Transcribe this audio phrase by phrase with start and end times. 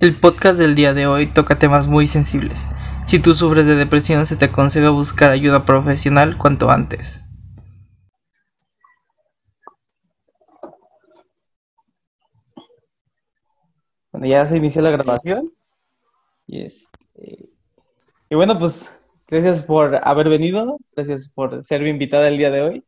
[0.00, 2.66] El podcast del día de hoy toca temas muy sensibles.
[3.06, 7.20] Si tú sufres de depresión, se te aconseja buscar ayuda profesional cuanto antes.
[14.10, 15.52] Bueno, ya se inició la grabación.
[16.48, 17.50] Y, este,
[18.28, 22.62] y bueno, pues gracias por haber venido, gracias por ser mi invitada el día de
[22.62, 22.84] hoy.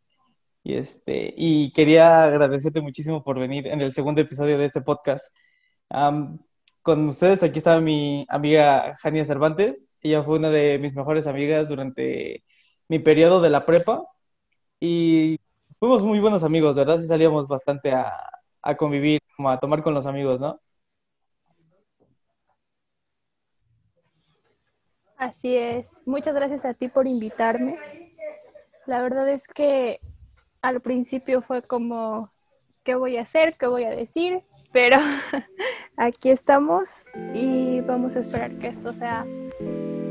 [0.65, 5.33] Y, este, y quería agradecerte muchísimo por venir en el segundo episodio de este podcast.
[6.87, 9.91] Con ustedes aquí estaba mi amiga Jania Cervantes.
[10.03, 12.45] Ella fue una de mis mejores amigas durante
[12.87, 14.05] mi periodo de la prepa.
[14.79, 15.41] Y
[15.81, 16.99] fuimos muy buenos amigos, ¿verdad?
[16.99, 18.13] Sí salíamos bastante a,
[18.63, 20.61] a convivir, como a tomar con los amigos, ¿no?
[25.17, 25.97] Así es.
[26.07, 27.81] Muchas gracias a ti por invitarme.
[28.87, 29.99] La verdad es que
[30.63, 32.31] al principio fue como,
[32.85, 33.57] ¿qué voy a hacer?
[33.57, 34.45] ¿Qué voy a decir?
[34.73, 34.99] Pero
[35.97, 39.27] aquí estamos y vamos a esperar que esto sea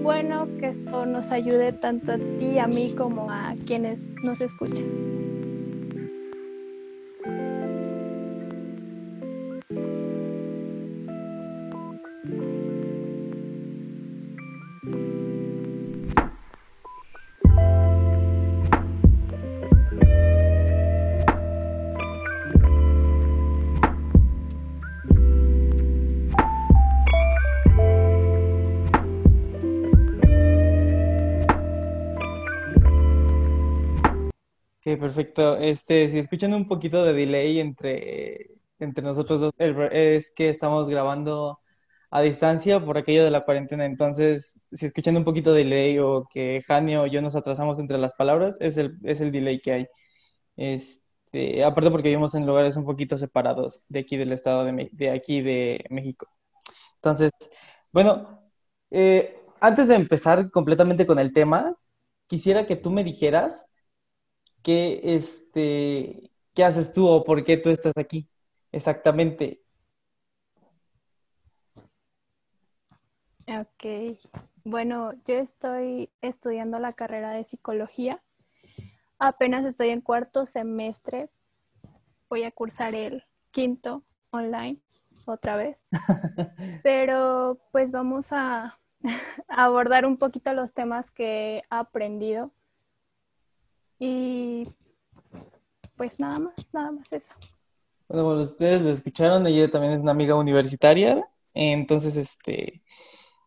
[0.05, 5.24] bueno, que esto nos ayude tanto a ti, a mí, como a quienes nos escuchan.
[34.97, 35.57] Perfecto.
[35.57, 41.59] Este, si escuchan un poquito de delay entre, entre nosotros dos, es que estamos grabando
[42.11, 43.85] a distancia por aquello de la cuarentena.
[43.85, 47.97] Entonces, si escuchan un poquito de delay o que Jani o yo nos atrasamos entre
[47.97, 49.87] las palabras, es el, es el delay que hay.
[50.57, 55.11] Este, aparte porque vivimos en lugares un poquito separados de aquí del estado de, de
[55.11, 56.27] aquí de México.
[56.95, 57.31] Entonces,
[57.91, 58.41] bueno,
[58.91, 61.75] eh, antes de empezar completamente con el tema,
[62.27, 63.67] quisiera que tú me dijeras
[64.65, 68.27] ¿qué, este, ¿qué haces tú o por qué tú estás aquí?
[68.71, 69.61] Exactamente.
[73.47, 74.17] Ok,
[74.63, 78.23] bueno, yo estoy estudiando la carrera de psicología.
[79.19, 81.29] Apenas estoy en cuarto semestre.
[82.27, 84.79] Voy a cursar el quinto online
[85.25, 85.79] otra vez.
[86.83, 88.79] Pero pues vamos a
[89.47, 92.51] abordar un poquito los temas que he aprendido
[93.99, 94.67] y
[95.95, 97.35] pues nada más, nada más eso.
[98.07, 102.83] Bueno, ustedes lo escucharon, ella también es una amiga universitaria, entonces, este,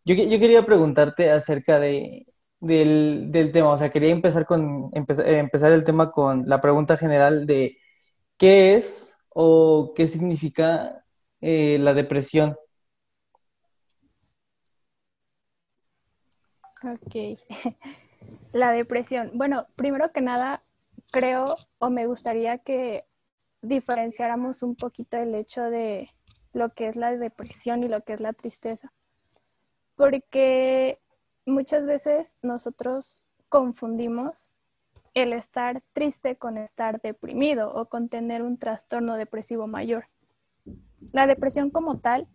[0.05, 2.27] yo, yo quería preguntarte acerca de,
[2.61, 7.79] del, tema, o sea, quería empezar, con, empezar el tema con la pregunta general de
[8.39, 11.05] qué es o qué significa
[11.41, 12.57] eh, la depresión.
[16.83, 17.39] Ok.
[18.53, 19.33] La depresión.
[19.35, 20.63] Bueno, primero que nada,
[21.11, 23.05] creo o me gustaría que
[23.63, 26.11] diferenciáramos un poquito el hecho de
[26.53, 28.93] lo que es la depresión y lo que es la tristeza.
[29.97, 30.99] Porque
[31.45, 34.51] muchas veces nosotros confundimos
[35.15, 40.07] el estar triste con estar deprimido o con tener un trastorno depresivo mayor.
[41.13, 42.29] La depresión como tal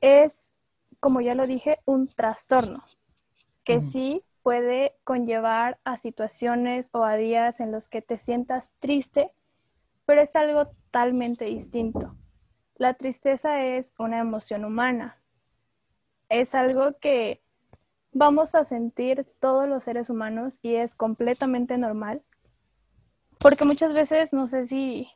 [0.00, 0.54] es,
[1.00, 2.84] como ya lo dije, un trastorno
[3.64, 9.34] que sí puede conllevar a situaciones o a días en los que te sientas triste,
[10.06, 12.16] pero es algo totalmente distinto.
[12.76, 15.18] La tristeza es una emoción humana.
[16.30, 17.42] Es algo que
[18.12, 22.22] vamos a sentir todos los seres humanos y es completamente normal.
[23.38, 25.10] Porque muchas veces, no sé si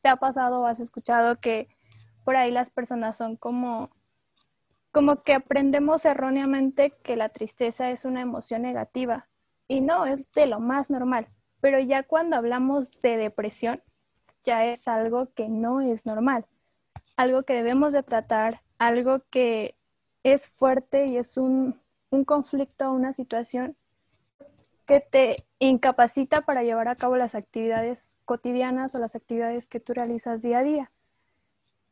[0.00, 1.66] te ha pasado o has escuchado que
[2.22, 3.90] por ahí las personas son como
[4.94, 9.26] como que aprendemos erróneamente que la tristeza es una emoción negativa
[9.66, 11.26] y no, es de lo más normal.
[11.60, 13.82] Pero ya cuando hablamos de depresión,
[14.44, 16.46] ya es algo que no es normal,
[17.16, 19.74] algo que debemos de tratar, algo que
[20.22, 21.80] es fuerte y es un,
[22.10, 23.76] un conflicto, una situación
[24.86, 29.92] que te incapacita para llevar a cabo las actividades cotidianas o las actividades que tú
[29.92, 30.92] realizas día a día.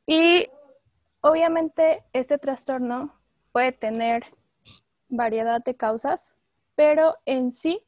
[0.06, 0.46] Y
[1.24, 3.14] Obviamente, este trastorno
[3.52, 4.24] puede tener
[5.08, 6.34] variedad de causas,
[6.74, 7.80] pero en sí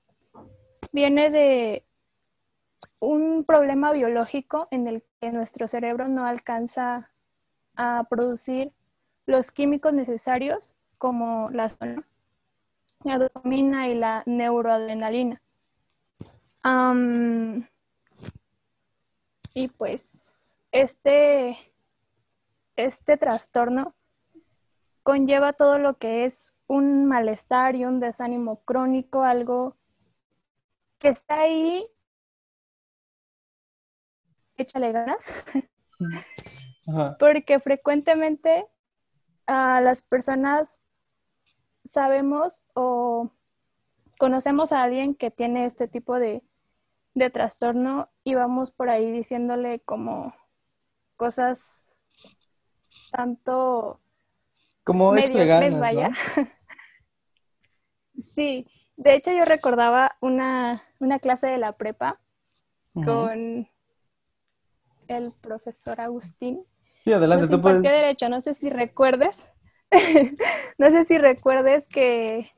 [0.93, 1.85] viene de
[3.01, 7.11] un problema biológico en el que nuestro cerebro no alcanza
[7.75, 8.73] a producir
[9.27, 11.73] los químicos necesarios como la,
[13.03, 15.43] dopamina y la neuroadrenalina.
[19.55, 21.74] y pues este
[22.77, 23.95] este trastorno
[25.03, 29.77] conlleva todo lo que es un malestar y un desánimo crónico, algo
[30.99, 31.87] que está ahí.
[34.57, 35.31] Échale ganas.
[37.19, 38.67] Porque frecuentemente
[39.47, 40.83] a las personas
[41.85, 43.31] sabemos o
[44.19, 46.43] conocemos a alguien que tiene este tipo de,
[47.15, 50.35] de trastorno y vamos por ahí diciéndole como
[51.17, 51.84] cosas
[53.15, 54.01] tanto
[54.83, 56.11] como medio vaya.
[58.35, 58.67] sí,
[58.97, 62.21] de hecho yo recordaba una, una clase de la prepa
[62.93, 63.69] con
[65.09, 66.65] el profesor Agustín.
[67.05, 67.83] Sí, adelante, tú puedes.
[67.83, 69.49] derecho, no sé si recuerdes,
[70.79, 72.51] no sé si recuerdes que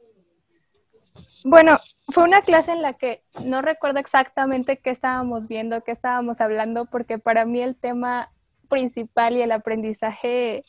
[1.45, 6.41] bueno, fue una clase en la que no recuerdo exactamente qué estábamos viendo, qué estábamos
[6.41, 8.33] hablando, porque para mí el tema
[8.67, 10.65] principal y el aprendizaje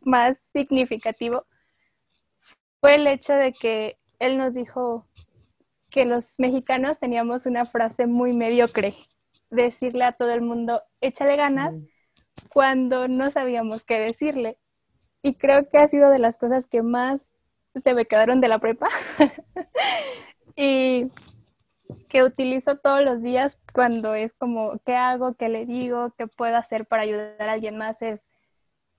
[0.00, 1.46] más significativo
[2.80, 5.06] fue el hecho de que él nos dijo
[5.90, 8.94] que los mexicanos teníamos una frase muy mediocre,
[9.50, 11.74] decirle a todo el mundo, échale ganas,
[12.50, 14.58] cuando no sabíamos qué decirle.
[15.22, 17.32] Y creo que ha sido de las cosas que más
[17.74, 18.88] se me quedaron de la prepa
[20.56, 21.06] y
[22.08, 25.34] que utilizo todos los días cuando es como, ¿qué hago?
[25.34, 26.12] ¿Qué le digo?
[26.16, 28.00] ¿Qué puedo hacer para ayudar a alguien más?
[28.02, 28.26] Es,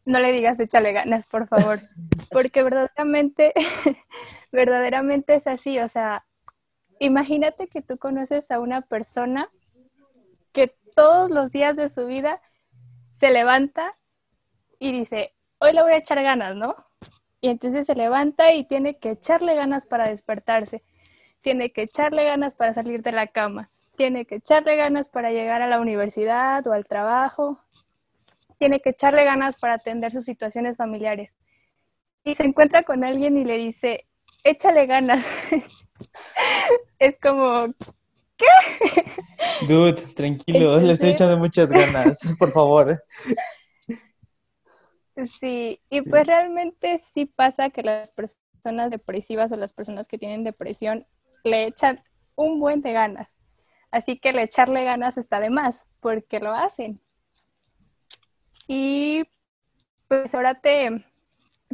[0.06, 1.79] no le digas échale ganas, por favor,
[2.31, 3.53] porque verdaderamente,
[4.51, 6.25] verdaderamente es así, o sea,
[7.00, 9.50] imagínate que tú conoces a una persona
[10.51, 12.41] que todos los días de su vida
[13.19, 13.94] se levanta
[14.79, 16.75] y dice, hoy le voy a echar ganas, ¿no?
[17.41, 20.83] Y entonces se levanta y tiene que echarle ganas para despertarse,
[21.41, 25.62] tiene que echarle ganas para salir de la cama, tiene que echarle ganas para llegar
[25.62, 27.59] a la universidad o al trabajo,
[28.57, 31.31] tiene que echarle ganas para atender sus situaciones familiares.
[32.24, 34.06] Y se encuentra con alguien y le dice,
[34.44, 35.25] échale ganas.
[37.00, 37.74] es como,
[38.38, 38.45] ¿qué?
[39.68, 43.01] Dude, tranquilo, le estoy echando muchas ganas, por favor.
[45.39, 50.44] Sí, y pues realmente sí pasa que las personas depresivas o las personas que tienen
[50.44, 51.06] depresión
[51.44, 52.03] le echan
[52.36, 53.38] un buen de ganas.
[53.91, 57.01] Así que el echarle ganas está de más, porque lo hacen.
[58.68, 59.24] Y
[60.07, 61.03] pues ahora te,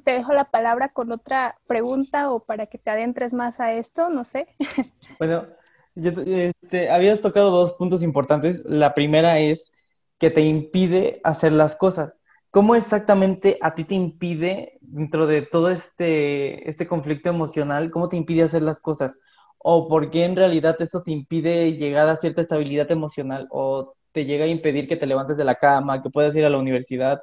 [0.04, 4.10] te dejo la palabra con otra pregunta o para que te adentres más a esto,
[4.10, 4.48] no sé.
[5.20, 5.48] Bueno,
[5.96, 8.64] este, habías tocado dos puntos importantes.
[8.66, 9.72] La primera es
[10.18, 12.14] que te impide hacer las cosas.
[12.52, 18.16] ¿Cómo exactamente a ti te impide, dentro de todo este, este conflicto emocional, cómo te
[18.16, 19.20] impide hacer las cosas?
[19.68, 23.48] ¿O por qué en realidad esto te impide llegar a cierta estabilidad emocional?
[23.50, 26.52] ¿O te llega a impedir que te levantes de la cama, que puedas ir a
[26.52, 27.20] la universidad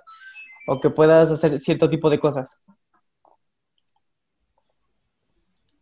[0.67, 2.61] o que puedas hacer cierto tipo de cosas?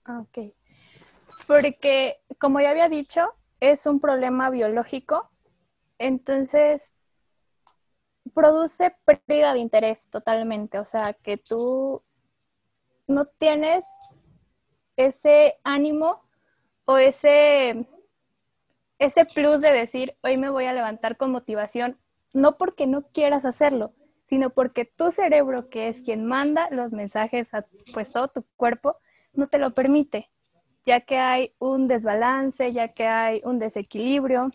[0.07, 0.53] Ok.
[1.47, 3.23] Porque, como ya había dicho,
[3.59, 5.31] es un problema biológico.
[5.97, 6.93] Entonces,
[8.35, 12.03] produce pérdida de interés totalmente, o sea, que tú
[13.07, 13.87] no tienes
[14.99, 16.29] ese ánimo
[16.91, 17.87] o ese,
[18.99, 21.97] ese plus de decir, hoy me voy a levantar con motivación,
[22.33, 23.95] no porque no quieras hacerlo,
[24.25, 28.97] sino porque tu cerebro, que es quien manda los mensajes a pues todo tu cuerpo,
[29.35, 30.31] no te lo permite,
[30.85, 34.51] ya que hay un desbalance, ya que hay un desequilibrio,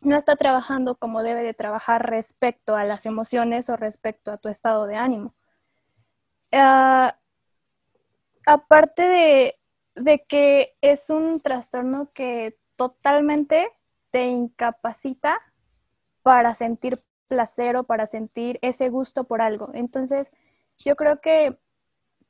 [0.00, 4.48] no está trabajando como debe de trabajar respecto a las emociones o respecto a tu
[4.48, 5.32] estado de ánimo.
[6.50, 7.16] Ah,
[8.46, 9.61] aparte de,
[9.94, 13.70] de, que es un trastorno que totalmente
[14.10, 15.40] te incapacita
[16.22, 19.70] para sentir placer o para sentir ese gusto por algo.
[19.74, 20.30] Entonces,
[20.78, 21.58] yo creo que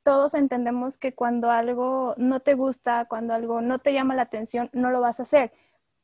[0.03, 4.69] todos entendemos que cuando algo no te gusta, cuando algo no te llama la atención,
[4.73, 5.51] no lo vas a hacer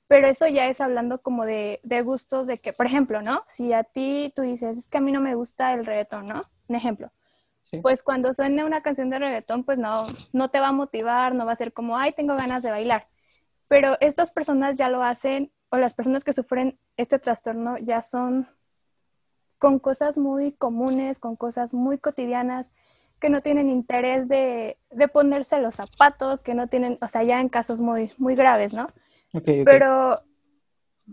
[0.09, 3.43] pero eso ya es hablando como de, gustos de que, por ejemplo, ¿no?
[3.47, 6.41] Si a ti tú dices, es que a mí no me gusta el reggaetón, ¿no?
[6.67, 7.11] Un ejemplo.
[7.81, 11.45] Pues cuando suene una canción de reggaetón, pues no, no te va a motivar, no
[11.45, 13.07] va a ser como, ay, tengo ganas de bailar.
[13.67, 18.47] Pero estas personas ya lo hacen, o las personas que sufren este trastorno ya son
[19.59, 22.71] con cosas muy comunes, con cosas muy cotidianas,
[23.19, 27.39] que no tienen interés de, de ponerse los zapatos, que no tienen, o sea, ya
[27.41, 28.87] en casos muy, muy graves, ¿no?
[29.65, 30.21] Pero,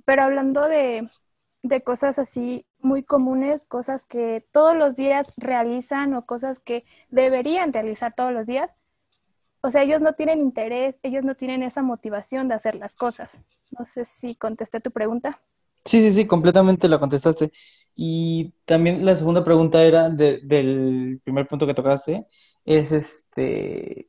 [0.04, 1.10] pero hablando de,
[1.84, 8.14] cosas así muy comunes, cosas que todos los días realizan o cosas que deberían realizar
[8.14, 8.74] todos los días,
[9.60, 13.40] o sea, ellos no tienen interés, ellos no tienen esa motivación de hacer las cosas.
[13.76, 15.40] No sé si contesté tu pregunta.
[15.84, 17.50] Sí, sí, sí, completamente la contestaste.
[17.96, 22.26] Y también la segunda pregunta era del primer punto que tocaste,
[22.64, 24.08] es este,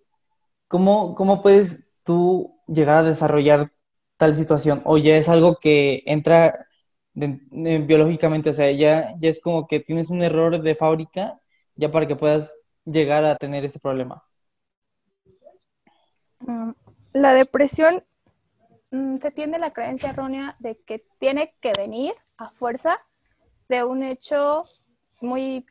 [0.68, 3.72] ¿cómo, ¿cómo puedes tú llegar a desarrollar
[4.18, 4.82] tal situación?
[4.86, 6.67] ¿O ya es algo que entra
[7.18, 8.50] biológicamente?
[8.50, 11.40] O sea, ya, ya es como que tienes un error de fábrica
[11.76, 12.56] ya para que puedas
[12.86, 14.24] llegar a tener ese problema.
[16.40, 16.72] Mm,
[17.14, 18.04] la depresión
[18.92, 23.00] mm, se tiene la creencia errónea de que tiene que venir a fuerza
[23.70, 24.64] de un hecho
[25.22, 25.66] muy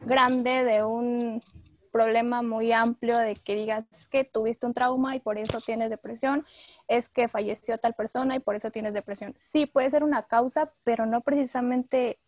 [0.00, 1.42] grande, de un
[1.90, 6.46] problema muy amplio, de que digas que tuviste un trauma y por eso tienes depresión,
[6.88, 9.34] es que falleció tal persona y por eso tienes depresión.
[9.38, 12.18] Sí, puede ser una causa, pero no precisamente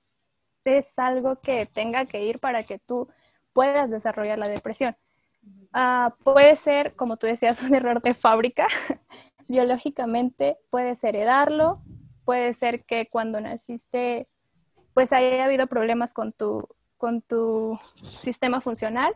[0.65, 3.09] es algo que tenga que ir para que tú
[3.53, 4.97] puedas desarrollar la depresión.
[5.73, 8.69] Ah, puede ser, como tú decías, un error de fábrica.
[9.49, 11.83] Biológicamente puedes heredarlo,
[12.25, 14.29] puede ser que cuando naciste
[14.95, 17.79] pues haya habido problemas con tu, con tu
[18.11, 19.15] sistema funcional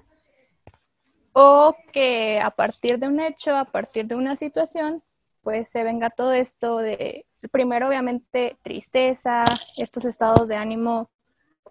[1.39, 5.03] o que a partir de un hecho, a partir de una situación,
[5.43, 9.45] pues se venga todo esto de, primero obviamente tristeza,
[9.77, 11.11] estos estados de ánimo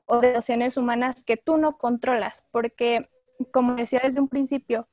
[0.05, 3.09] o de emociones humanas que tú no controlas, porque
[3.51, 4.87] como decía desde un principio,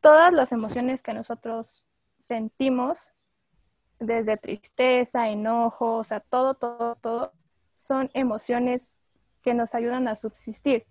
[0.00, 1.84] todas las emociones que nosotros
[2.20, 3.10] sentimos,
[3.98, 7.32] desde tristeza, enojo, o sea, todo, todo, todo,
[7.72, 8.96] son emociones
[9.42, 10.86] que nos ayudan a subsistir.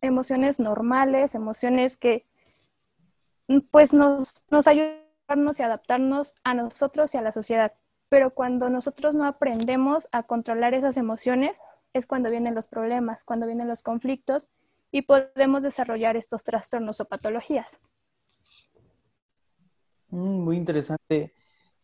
[0.00, 2.26] Emociones normales, emociones que
[3.70, 7.72] pues nos, nos ayudan a adaptarnos a nosotros y a la sociedad.
[8.08, 11.56] Pero cuando nosotros no aprendemos a controlar esas emociones,
[11.92, 14.48] es cuando vienen los problemas, cuando vienen los conflictos
[14.90, 17.78] y podemos desarrollar estos trastornos o patologías.
[20.08, 21.34] Mm, muy interesante.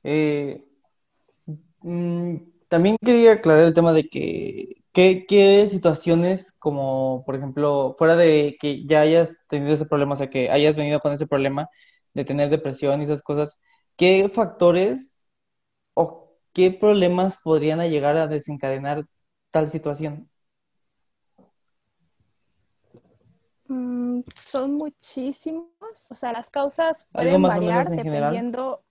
[0.03, 0.65] Eh,
[1.83, 2.37] mm,
[2.69, 8.87] también quería aclarar el tema de que ¿qué, situaciones, como por ejemplo, fuera de que
[8.87, 11.69] ya hayas tenido ese problema, o sea, que hayas venido con ese problema
[12.15, 13.61] de tener depresión y esas cosas,
[13.97, 15.21] ¿qué factores
[15.95, 19.05] o qué problemas podrían llegar a desencadenar
[19.51, 20.31] tal situación?
[23.69, 28.83] Mm, son muchísimos, o sea, las causas pueden variar dependiendo.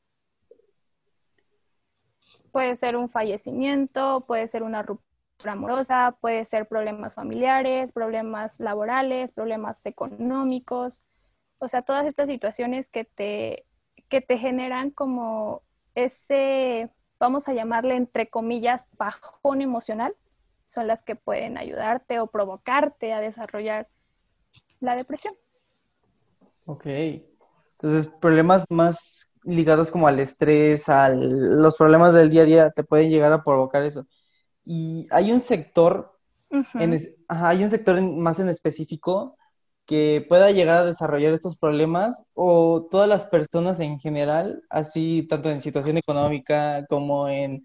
[2.51, 5.04] Puede ser un fallecimiento, puede ser una ruptura
[5.49, 11.03] amorosa, puede ser problemas familiares, problemas laborales, problemas económicos,
[11.59, 13.65] o sea, todas estas situaciones que te,
[14.09, 15.61] que te generan como
[15.95, 20.15] ese, vamos a llamarle entre comillas, bajón emocional,
[20.67, 23.87] son las que pueden ayudarte o provocarte a desarrollar
[24.79, 25.35] la depresión.
[26.65, 26.85] Ok.
[26.85, 32.83] Entonces, problemas más ligados como al estrés, a los problemas del día a día, te
[32.83, 34.07] pueden llegar a provocar eso.
[34.65, 36.17] Y hay un sector,
[37.27, 39.37] hay un sector más en específico
[39.85, 45.51] que pueda llegar a desarrollar estos problemas o todas las personas en general, así tanto
[45.51, 47.63] en situación económica como en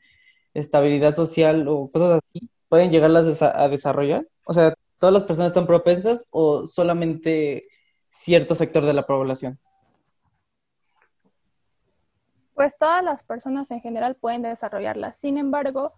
[0.52, 4.26] estabilidad social o cosas así, pueden llegarlas a desarrollar?
[4.44, 7.62] O sea, ¿todas las personas están propensas o solamente
[8.10, 9.58] cierto sector de la población?
[12.54, 15.16] Pues todas las personas en general pueden desarrollarlas.
[15.16, 15.94] Sin embargo,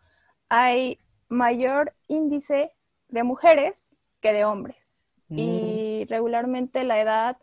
[0.55, 0.99] hay
[1.31, 2.73] mayor índice
[3.09, 5.01] de mujeres que de hombres.
[5.31, 6.11] Y mm.
[6.11, 7.39] regularmente la edad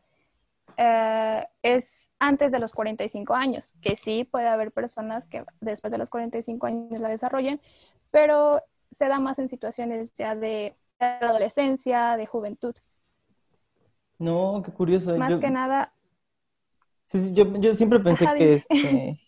[0.77, 5.97] eh, es antes de los 45 años, que sí puede haber personas que después de
[5.97, 7.59] los 45 años la desarrollen,
[8.11, 8.61] pero
[8.91, 12.75] se da más en situaciones ya de, adolescencia, de juventud.
[14.19, 15.17] No, qué curioso.
[15.17, 15.93] Más que nada.
[17.07, 19.19] Sí, yo, siempre pensé que este,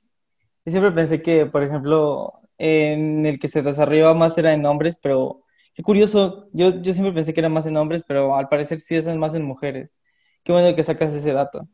[0.68, 5.44] siempre pensé que, por ejemplo, en el que se desarrollaba más era en hombres, pero
[5.74, 6.50] qué curioso.
[6.54, 9.34] Yo, yo siempre pensé que era más en hombres, pero al parecer sí es más
[9.36, 10.00] en mujeres.
[10.44, 11.68] Qué bueno que sacas ese dato.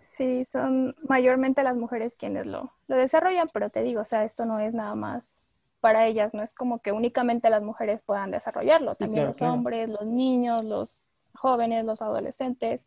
[0.00, 4.44] Sí, son mayormente las mujeres quienes lo, lo desarrollan, pero te digo, o sea, esto
[4.44, 5.48] no es nada más
[5.80, 10.06] para ellas, no es como que únicamente las mujeres puedan desarrollarlo, también los hombres, los
[10.06, 11.02] niños, los
[11.34, 12.86] jóvenes, los adolescentes,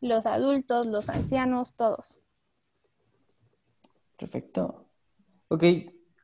[0.00, 2.20] los adultos, los ancianos, todos.
[4.16, 4.89] Perfecto.
[5.52, 5.64] Ok,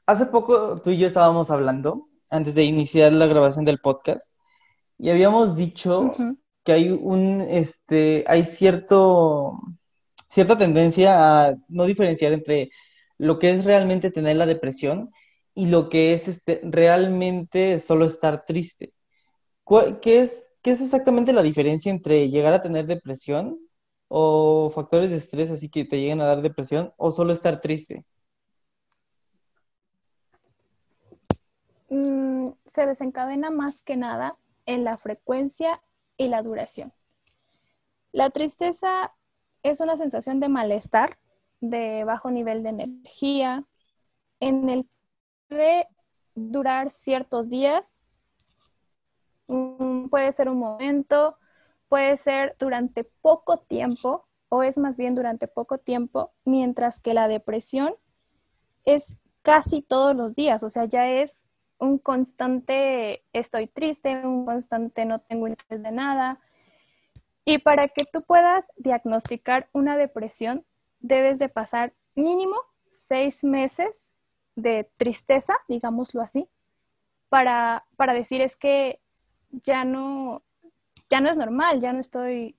[0.06, 4.32] hace poco tú y yo estábamos hablando, antes de iniciar la grabación del podcast,
[4.98, 6.12] y habíamos dicho
[6.64, 9.58] que hay un, este, hay cierto,
[10.28, 12.70] cierta tendencia a no diferenciar entre
[13.18, 15.10] lo que es realmente tener la depresión
[15.54, 18.92] y lo que es este, realmente solo estar triste.
[20.02, 23.58] ¿Qué es, ¿Qué es exactamente la diferencia entre llegar a tener depresión
[24.08, 28.04] o factores de estrés así que te lleguen a dar depresión o solo estar triste?
[32.66, 34.36] Se desencadena más que nada
[34.66, 35.82] en la frecuencia
[36.16, 36.92] y la duración.
[38.12, 39.12] La tristeza
[39.62, 41.18] es una sensación de malestar,
[41.60, 43.64] de bajo nivel de energía,
[44.40, 44.88] en el
[45.48, 45.86] que
[46.34, 48.06] durar ciertos días,
[49.46, 51.36] puede ser un momento,
[51.88, 57.28] puede ser durante poco tiempo o es más bien durante poco tiempo, mientras que la
[57.28, 57.94] depresión
[58.84, 61.42] es casi todos los días, o sea, ya es
[61.78, 66.40] un constante estoy triste, un constante no tengo interés de nada.
[67.44, 70.64] Y para que tú puedas diagnosticar una depresión,
[71.00, 72.56] debes de pasar mínimo
[72.90, 74.12] seis meses
[74.56, 76.48] de tristeza, digámoslo así,
[77.28, 79.00] para, para decir es que
[79.50, 80.42] ya no,
[81.10, 82.56] ya no es normal, ya no estoy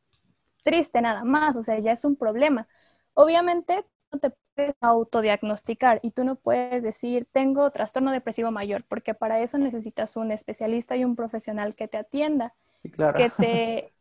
[0.64, 2.68] triste nada más, o sea, ya es un problema.
[3.14, 3.86] Obviamente
[4.20, 9.58] te puedes autodiagnosticar y tú no puedes decir tengo trastorno depresivo mayor, porque para eso
[9.58, 13.94] necesitas un especialista y un profesional que te atienda, que te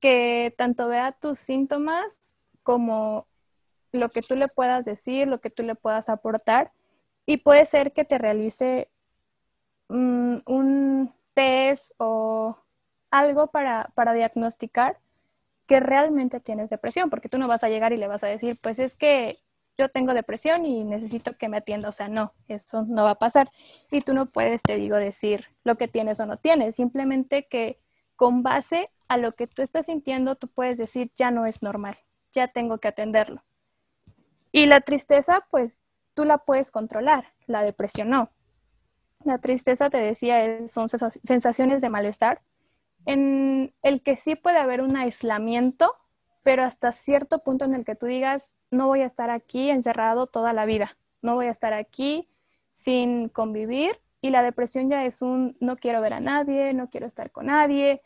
[0.00, 3.26] que tanto vea tus síntomas como
[3.92, 6.72] lo que tú le puedas decir, lo que tú le puedas aportar
[7.26, 8.88] y puede ser que te realice
[9.88, 12.56] mm, un test o
[13.10, 14.98] algo para, para diagnosticar
[15.70, 18.58] que realmente tienes depresión, porque tú no vas a llegar y le vas a decir,
[18.60, 19.38] pues es que
[19.78, 21.88] yo tengo depresión y necesito que me atienda.
[21.88, 23.52] O sea, no, eso no va a pasar.
[23.88, 26.74] Y tú no puedes, te digo, decir lo que tienes o no tienes.
[26.74, 27.78] Simplemente que
[28.16, 31.96] con base a lo que tú estás sintiendo, tú puedes decir, ya no es normal,
[32.32, 33.44] ya tengo que atenderlo.
[34.50, 35.80] Y la tristeza, pues
[36.14, 38.32] tú la puedes controlar, la depresión no.
[39.22, 42.42] La tristeza, te decía, son sensaciones de malestar
[43.06, 45.94] en el que sí puede haber un aislamiento,
[46.42, 50.26] pero hasta cierto punto en el que tú digas, no voy a estar aquí encerrado
[50.26, 52.28] toda la vida, no voy a estar aquí
[52.72, 57.06] sin convivir y la depresión ya es un no quiero ver a nadie, no quiero
[57.06, 58.02] estar con nadie,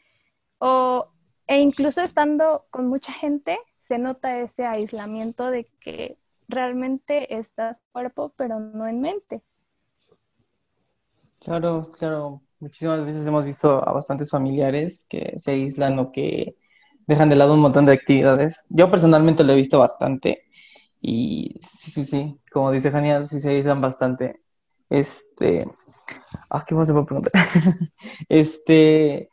[0.58, 1.08] o,
[1.46, 6.18] e incluso estando con mucha gente se nota ese aislamiento de que
[6.48, 9.42] realmente estás cuerpo, pero no en mente.
[11.40, 12.40] Claro, claro.
[12.64, 16.56] Muchísimas veces hemos visto a bastantes familiares que se aíslan o que
[17.06, 18.64] dejan de lado un montón de actividades.
[18.70, 20.44] Yo personalmente lo he visto bastante
[21.02, 24.40] y sí, sí, sí, como dice Janiel, sí se aíslan bastante.
[24.88, 25.66] Este,
[26.48, 27.32] ah, ¿qué más se puede preguntar?
[28.30, 29.28] este,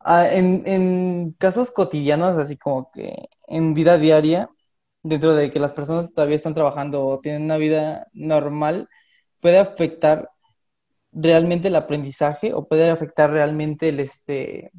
[0.00, 4.48] ah, en, en casos cotidianos, así como que en vida diaria,
[5.02, 8.88] dentro de que las personas todavía están trabajando o tienen una vida normal,
[9.40, 10.30] puede afectar
[11.12, 14.72] realmente el aprendizaje o puede afectar realmente el, este,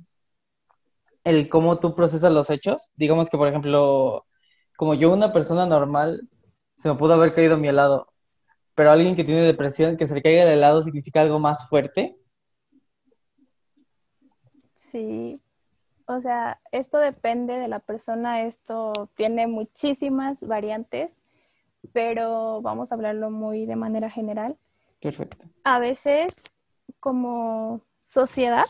[1.24, 2.92] el cómo tú procesas los hechos.
[2.96, 4.26] Digamos que, por ejemplo,
[4.78, 6.30] como yo, una persona normal,
[6.76, 8.08] se me pudo haber caído mi helado,
[8.76, 12.16] pero alguien que tiene depresión, que se le caiga el helado significa algo más fuerte.
[14.76, 15.42] Sí,
[16.06, 21.12] o sea, esto depende de la persona, esto tiene muchísimas variantes,
[21.94, 24.58] pero vamos a hablarlo muy de manera general.
[25.00, 25.46] Perfecto.
[25.64, 26.44] A veces,
[27.00, 28.66] como sociedad,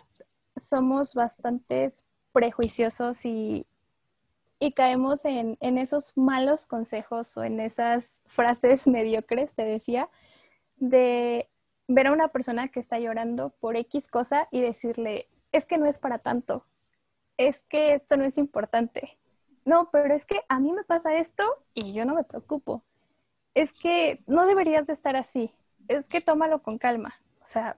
[0.55, 1.91] somos bastante
[2.31, 3.65] prejuiciosos y,
[4.59, 10.09] y caemos en, en, esos malos consejos o en esas frases mediocres, te decía,
[10.77, 11.49] de
[11.87, 15.87] ver a una persona que está llorando por X cosa y decirle, es que no
[15.87, 16.65] es para tanto,
[17.37, 19.17] es que esto no es importante.
[19.65, 22.83] No, pero es que a mí me pasa esto y yo no me preocupo.
[23.53, 25.53] Es que no deberías de estar así.
[25.89, 27.15] Es que tómalo con calma.
[27.41, 27.78] O sea,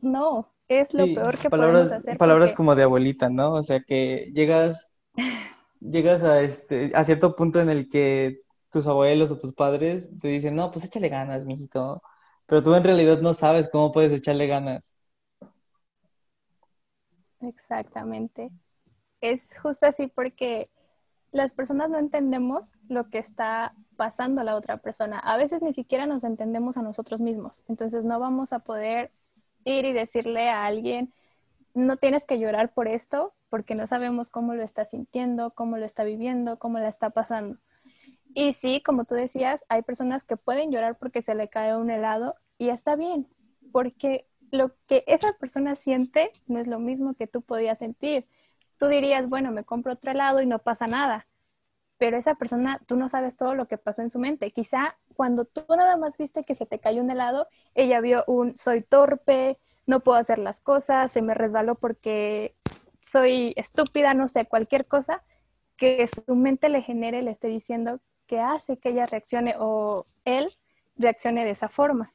[0.00, 2.18] no, es lo peor que palabras, podemos hacer.
[2.18, 3.54] Palabras como de abuelita, ¿no?
[3.54, 4.92] O sea, que llegas,
[5.80, 8.40] llegas a, este, a cierto punto en el que
[8.70, 12.02] tus abuelos o tus padres te dicen, no, pues échale ganas, mijito.
[12.46, 14.96] Pero tú en realidad no sabes cómo puedes echarle ganas.
[17.40, 18.50] Exactamente.
[19.20, 20.70] Es justo así porque
[21.30, 25.18] las personas no entendemos lo que está pasando a la otra persona.
[25.18, 27.64] A veces ni siquiera nos entendemos a nosotros mismos.
[27.68, 29.10] Entonces no vamos a poder
[29.64, 31.12] ir y decirle a alguien,
[31.74, 35.84] no tienes que llorar por esto, porque no sabemos cómo lo está sintiendo, cómo lo
[35.84, 37.58] está viviendo, cómo la está pasando.
[38.34, 41.90] Y sí, como tú decías, hay personas que pueden llorar porque se le cae un
[41.90, 43.28] helado y está bien,
[43.72, 48.26] porque lo que esa persona siente no es lo mismo que tú podías sentir.
[48.78, 51.26] Tú dirías, bueno, me compro otro helado y no pasa nada.
[51.98, 54.50] Pero esa persona, tú no sabes todo lo que pasó en su mente.
[54.50, 58.56] Quizá cuando tú nada más viste que se te cayó un helado, ella vio un
[58.56, 62.54] soy torpe, no puedo hacer las cosas, se me resbaló porque
[63.04, 65.22] soy estúpida, no sé, cualquier cosa
[65.76, 70.52] que su mente le genere, le esté diciendo que hace que ella reaccione o él
[70.96, 72.12] reaccione de esa forma.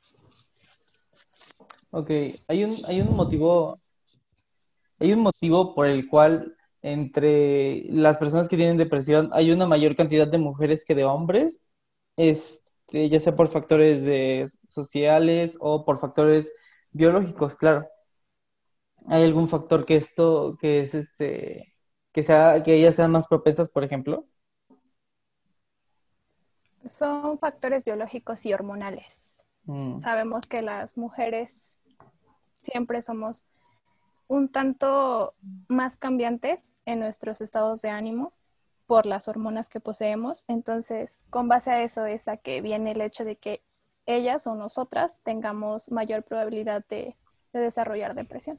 [1.92, 2.10] Ok,
[2.48, 3.80] hay un, hay un motivo,
[5.00, 9.96] hay un motivo por el cual entre las personas que tienen depresión hay una mayor
[9.96, 11.62] cantidad de mujeres que de hombres,
[12.18, 16.52] este, ya sea por factores de, sociales o por factores
[16.92, 17.88] biológicos, claro.
[19.08, 21.76] ¿Hay algún factor que esto, que es este,
[22.12, 24.28] que sea, que ellas sean más propensas, por ejemplo?
[26.86, 29.42] Son factores biológicos y hormonales.
[29.66, 30.00] Mm.
[30.00, 31.78] Sabemos que las mujeres
[32.62, 33.44] siempre somos
[34.32, 35.36] un tanto
[35.68, 38.32] más cambiantes en nuestros estados de ánimo
[38.88, 40.46] por las hormonas que poseemos.
[40.48, 43.62] Entonces, con base a eso es a que viene el hecho de que
[44.06, 47.18] ellas o nosotras tengamos mayor probabilidad de,
[47.52, 48.58] desarrollar depresión.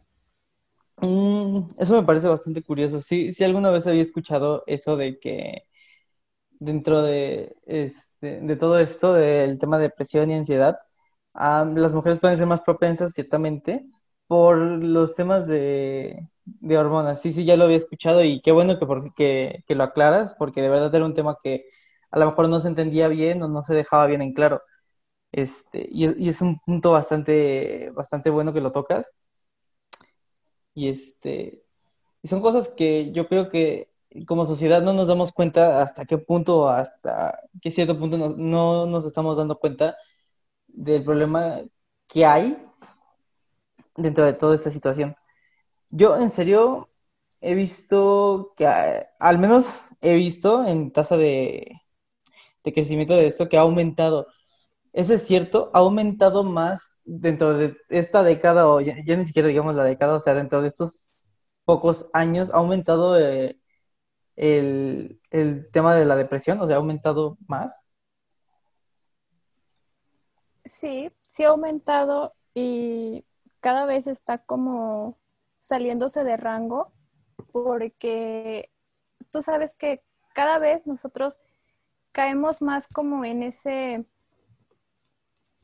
[0.99, 3.01] Mm, eso me parece bastante curioso.
[3.01, 5.63] Sí, sí, alguna vez había escuchado eso de que
[6.51, 10.77] dentro de, este, de todo esto, del tema de depresión y ansiedad,
[11.33, 13.87] las mujeres pueden ser más propensas, ciertamente,
[14.33, 16.27] por los temas de,
[16.71, 17.21] hormonas.
[17.21, 18.79] Sí, sí, ya lo había escuchado y qué bueno
[19.15, 21.67] que, que, lo aclaras, porque de verdad era un tema que
[22.11, 24.63] a lo mejor no se entendía bien o no se dejaba bien en claro.
[25.33, 29.13] Este, y, es un punto bastante, bastante bueno que lo tocas.
[30.75, 31.63] Y, este,
[32.23, 33.91] y son cosas que yo creo que
[34.27, 39.07] como sociedad no nos damos cuenta hasta qué punto, hasta qué cierto punto no nos
[39.07, 39.97] estamos dando cuenta
[40.69, 41.63] del problema
[42.09, 42.57] que hay
[43.97, 45.17] dentro de toda esta situación.
[45.91, 46.91] Yo, en serio,
[47.41, 51.83] he visto que, al menos he visto en tasa de,
[52.63, 54.29] crecimiento de esto, que ha aumentado.
[54.93, 59.75] Eso es cierto, ha aumentado más dentro de esta década, o ya, ni siquiera digamos
[59.77, 61.13] la década, o sea, dentro de estos
[61.65, 63.59] pocos años, ha aumentado eh,
[64.37, 67.81] el, el tema de la depresión, o sea, ha aumentado más.
[70.81, 73.25] Sí, sí ha aumentado y
[73.63, 75.17] cada vez está como
[75.61, 76.93] saliéndose de rango
[77.53, 78.71] porque
[79.31, 80.03] tú sabes que
[80.35, 81.39] cada vez nosotros
[82.11, 84.05] caemos más como en ese,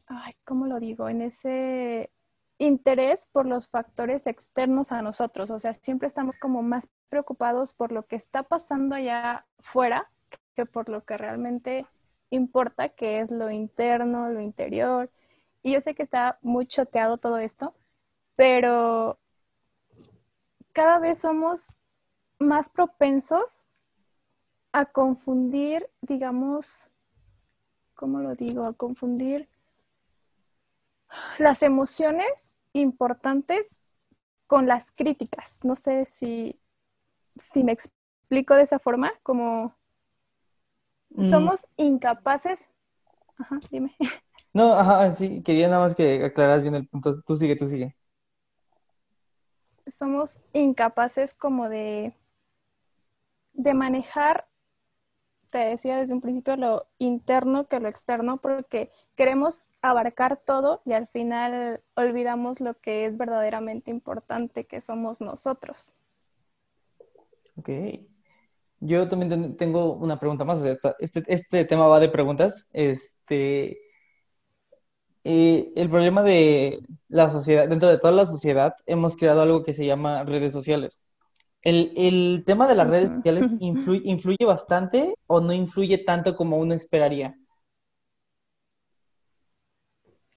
[0.06, 1.08] ay, ¿cómo lo digo?
[1.08, 2.11] En ese
[2.58, 5.50] interés por los factores externos a nosotros.
[5.50, 10.11] O sea, siempre estamos como más preocupados por lo que está pasando allá fuera
[10.54, 11.87] que por lo que realmente
[12.30, 15.11] importa, que es lo interno, lo interior.
[15.62, 17.74] Y yo sé que está muy choteado todo esto,
[18.38, 19.18] pero
[20.72, 21.74] cada vez somos
[22.38, 23.66] más propensos
[24.70, 26.87] a confundir, digamos,
[27.96, 28.64] ¿cómo lo digo?
[28.64, 29.48] A confundir
[31.40, 33.81] las emociones importantes
[34.46, 35.59] con las críticas.
[35.64, 36.61] No sé si,
[37.40, 39.74] si me explico de esa forma, como
[41.11, 41.29] mm.
[41.29, 42.61] somos incapaces.
[43.37, 43.96] Ajá, dime.
[44.55, 47.20] No, ajá, sí, quería nada más que aclaras bien el punto.
[47.22, 47.97] Tú sigue, tú sigue.
[49.92, 52.14] Somos incapaces como de,
[53.53, 54.46] de manejar,
[55.51, 60.92] te decía desde un principio, lo interno que lo externo, porque queremos abarcar todo y
[60.92, 65.96] al final olvidamos lo que es verdaderamente importante, que somos nosotros.
[67.57, 67.70] Ok.
[68.81, 70.61] Yo también tengo una pregunta más.
[70.61, 72.68] O sea, este, este tema va de preguntas.
[72.72, 73.79] Este,
[75.24, 79.72] eh, el problema de la sociedad, dentro de toda la sociedad, hemos creado algo que
[79.72, 81.04] se llama redes sociales.
[81.62, 87.37] ¿El, tema de las redes sociales influye, bastante o no influye tanto como uno esperaría?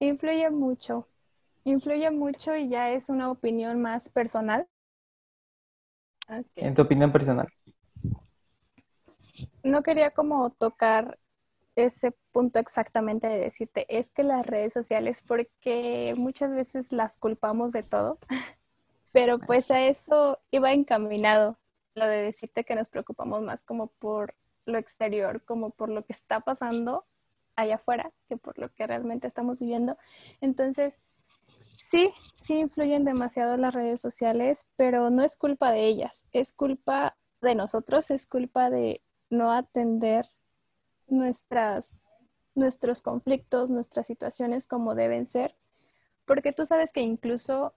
[0.00, 1.06] Influye mucho,
[1.64, 4.66] influye mucho y ya es una opinión más personal.
[6.56, 7.48] En tu opinión personal.
[9.62, 11.18] No quería como tocar
[11.76, 17.72] ese punto exactamente de decirte, es que las redes sociales, porque muchas veces las culpamos
[17.72, 18.18] de todo,
[19.12, 21.58] pero pues a eso iba encaminado,
[21.94, 26.12] lo de decirte que nos preocupamos más como por lo exterior, como por lo que
[26.12, 27.04] está pasando
[27.56, 29.98] allá afuera, que por lo que realmente estamos viviendo.
[30.40, 30.94] Entonces,
[31.90, 37.16] sí, sí influyen demasiado las redes sociales, pero no es culpa de ellas, es culpa
[37.42, 40.30] de nosotros, es culpa de no atender
[41.12, 42.10] nuestras,
[42.54, 45.54] nuestros conflictos, nuestras situaciones como deben ser,
[46.24, 47.74] porque tú sabes que incluso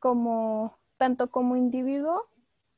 [0.00, 2.28] como, tanto como individuo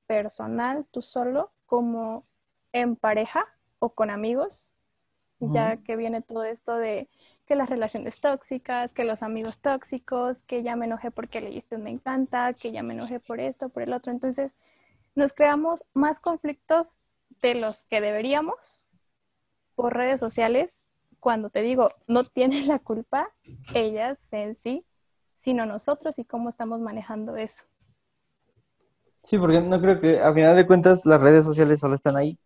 [0.07, 2.27] personal, tú solo, como
[2.73, 3.47] en pareja
[3.79, 4.73] o con amigos,
[5.41, 7.11] ya que viene todo esto de
[7.45, 11.83] que las relaciones tóxicas, que los amigos tóxicos, que ya me enojé porque leíste un
[11.83, 14.11] me encanta, que ya me enojé por esto, por el otro.
[14.11, 14.55] Entonces,
[15.15, 16.99] nos creamos más conflictos
[17.43, 18.89] de los que deberíamos
[19.75, 23.29] por redes sociales, cuando te digo, no tienen la culpa,
[23.75, 24.85] ellas en sí,
[25.39, 27.65] sino nosotros y cómo estamos manejando eso.
[29.23, 32.39] Sí, porque no creo que a final de cuentas las redes sociales solo están ahí.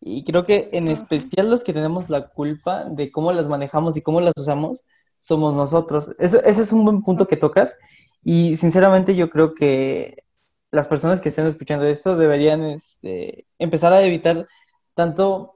[0.00, 4.02] Y creo que en especial los que tenemos la culpa de cómo las manejamos y
[4.02, 4.86] cómo las usamos
[5.18, 6.14] somos nosotros.
[6.18, 7.74] ese es un buen punto que tocas.
[8.22, 10.24] Y sinceramente yo creo que
[10.70, 14.46] las personas que estén escuchando esto deberían este, empezar a evitar
[14.94, 15.54] tanto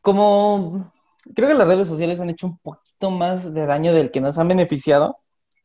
[0.00, 0.92] como...
[1.34, 4.38] Creo que las redes sociales han hecho un poquito más de daño del que nos
[4.38, 5.18] han beneficiado.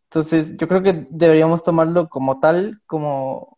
[0.06, 3.58] Entonces, yo creo que deberíamos tomarlo como tal, como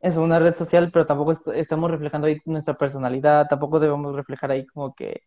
[0.00, 4.66] es una red social, pero tampoco estamos reflejando ahí nuestra personalidad, tampoco debemos reflejar ahí
[4.66, 5.22] como que,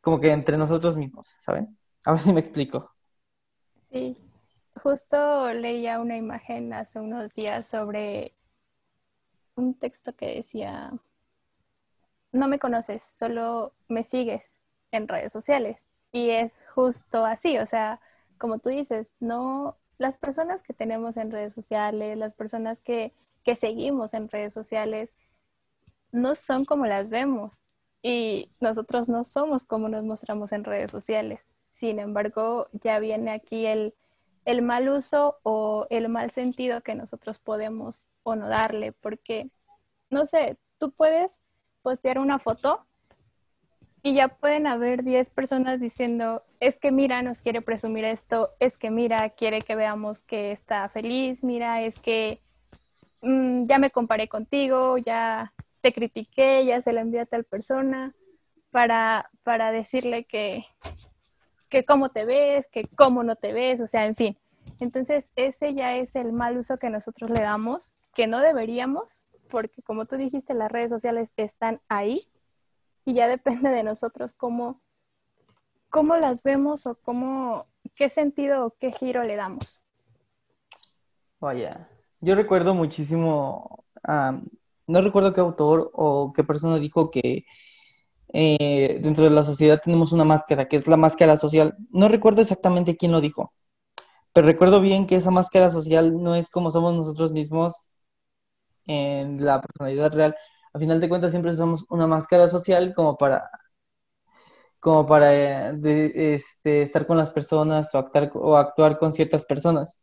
[0.00, 1.76] como que entre nosotros mismos, ¿saben?
[2.06, 2.90] A ver si me explico.
[3.90, 4.16] Sí,
[4.82, 8.34] justo leía una imagen hace unos días sobre
[9.56, 10.92] un texto que decía,
[12.32, 14.56] no me conoces, solo me sigues
[14.92, 15.86] en redes sociales.
[16.12, 18.00] Y es justo así, o sea,
[18.38, 23.12] como tú dices, no, las personas que tenemos en redes sociales, las personas que
[23.44, 25.10] que seguimos en redes sociales
[26.12, 27.62] no son como las vemos
[28.02, 31.40] y nosotros no somos como nos mostramos en redes sociales.
[31.72, 33.94] Sin embargo, ya viene aquí el,
[34.44, 39.50] el mal uso o el mal sentido que nosotros podemos o no darle, porque,
[40.10, 41.38] no sé, tú puedes
[41.82, 42.86] postear una foto
[44.02, 48.78] y ya pueden haber 10 personas diciendo, es que mira, nos quiere presumir esto, es
[48.78, 52.40] que mira, quiere que veamos que está feliz, mira, es que
[53.22, 58.14] Mm, ya me comparé contigo, ya te critiqué, ya se la envié a tal persona,
[58.70, 60.64] para, para decirle que,
[61.68, 64.38] que cómo te ves, que cómo no te ves, o sea, en fin.
[64.78, 69.82] Entonces, ese ya es el mal uso que nosotros le damos, que no deberíamos, porque
[69.82, 72.28] como tú dijiste, las redes sociales están ahí
[73.04, 74.80] y ya depende de nosotros cómo,
[75.90, 79.82] cómo las vemos o cómo, qué sentido o qué giro le damos.
[81.40, 81.88] Vaya,
[82.20, 83.84] yo recuerdo muchísimo,
[84.86, 87.44] no recuerdo qué autor o qué persona dijo que
[88.32, 91.76] eh, dentro de la sociedad tenemos una máscara, que es la máscara social.
[91.90, 93.52] No recuerdo exactamente quién lo dijo,
[94.32, 97.90] pero recuerdo bien que esa máscara social no es como somos nosotros mismos
[98.90, 100.36] en la personalidad real.
[100.72, 103.50] A final de cuentas siempre somos una máscara social como para
[104.80, 110.00] como para eh, este, estar con las personas o, actuar, o actuar con ciertas personas.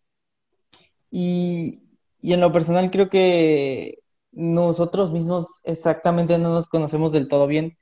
[1.09, 1.83] Y,
[2.21, 3.99] y en lo personal creo que
[4.31, 7.77] nosotros mismos exactamente no nos conocemos del todo bien.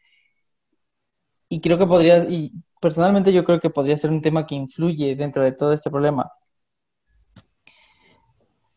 [1.49, 5.15] Y creo que podría, y personalmente yo creo que podría ser un tema que influye
[5.15, 6.31] dentro de todo este problema.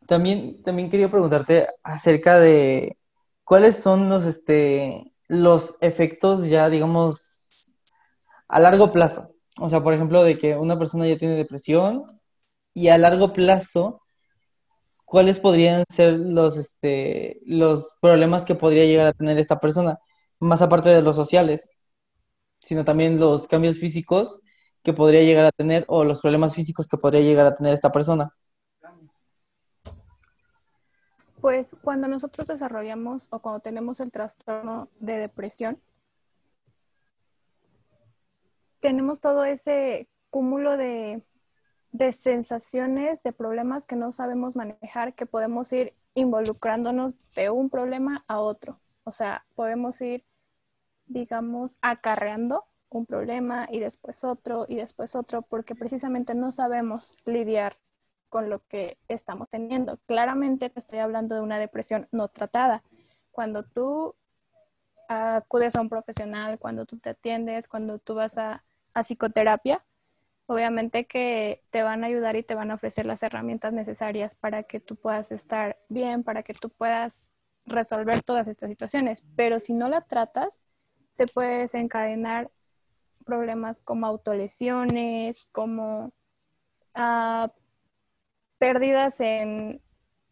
[0.08, 2.98] También, también quería preguntarte acerca de
[3.44, 7.76] cuáles son los, este, los efectos ya, digamos,
[8.48, 9.34] a largo plazo.
[9.60, 12.20] O sea, por ejemplo, de que una persona ya tiene depresión
[12.74, 14.02] y a largo plazo
[15.08, 19.98] ¿cuáles podrían ser los, este, los problemas que podría llegar a tener esta persona?
[20.40, 21.70] Más aparte de los sociales,
[22.60, 24.40] sino también los cambios físicos
[24.82, 27.92] que podría llegar a tener o los problemas físicos que podría llegar a tener esta
[27.92, 28.34] persona.
[31.40, 35.80] Pues cuando nosotros desarrollamos o cuando tenemos el trastorno de depresión,
[38.80, 41.22] tenemos todo ese cúmulo de
[41.92, 48.24] de sensaciones, de problemas que no sabemos manejar, que podemos ir involucrándonos de un problema
[48.28, 48.80] a otro.
[49.04, 50.24] O sea, podemos ir,
[51.06, 57.76] digamos, acarreando un problema y después otro y después otro, porque precisamente no sabemos lidiar
[58.28, 59.98] con lo que estamos teniendo.
[60.06, 62.82] Claramente te estoy hablando de una depresión no tratada.
[63.30, 64.14] Cuando tú
[65.08, 68.64] acudes a un profesional, cuando tú te atiendes, cuando tú vas a,
[68.94, 69.84] a psicoterapia,
[70.46, 74.62] obviamente que te van a ayudar y te van a ofrecer las herramientas necesarias para
[74.62, 77.30] que tú puedas estar bien, para que tú puedas
[77.66, 79.24] resolver todas estas situaciones.
[79.36, 80.60] Pero si no la tratas,
[81.16, 82.50] te puedes encadenar
[83.24, 86.12] problemas como autolesiones, como
[86.94, 87.52] ah,
[88.58, 89.80] pérdidas en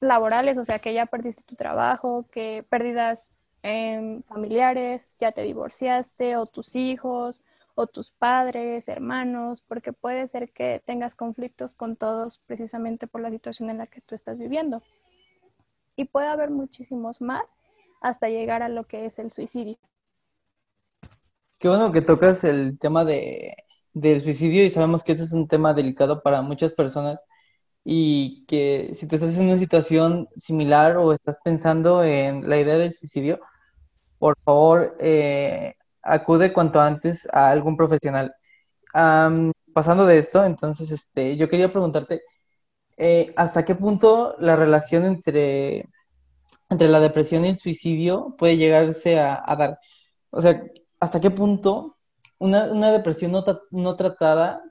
[0.00, 6.36] laborales, o sea, que ya perdiste tu trabajo, que pérdidas en familiares, ya te divorciaste
[6.36, 7.42] o tus hijos
[7.74, 13.30] o tus padres, hermanos, porque puede ser que tengas conflictos con todos precisamente por la
[13.30, 14.82] situación en la que tú estás viviendo.
[15.94, 17.44] Y puede haber muchísimos más
[18.00, 19.78] hasta llegar a lo que es el suicidio.
[21.58, 23.56] Qué bueno que tocas el tema de,
[23.92, 27.24] del suicidio y sabemos que ese es un tema delicado para muchas personas
[27.88, 32.78] y que si te estás en una situación similar o estás pensando en la idea
[32.78, 33.40] del suicidio,
[34.18, 38.34] por favor, eh, acude cuanto antes a algún profesional.
[39.74, 42.22] pasando de esto, entonces, este, yo quería preguntarte,
[42.96, 45.88] eh, ¿hasta qué punto la relación entre,
[46.70, 49.78] entre la depresión y el suicidio puede llegarse a, dar?
[50.30, 50.62] O sea,
[51.00, 51.98] ¿hasta qué punto
[52.38, 54.62] una, depresión no, no tratada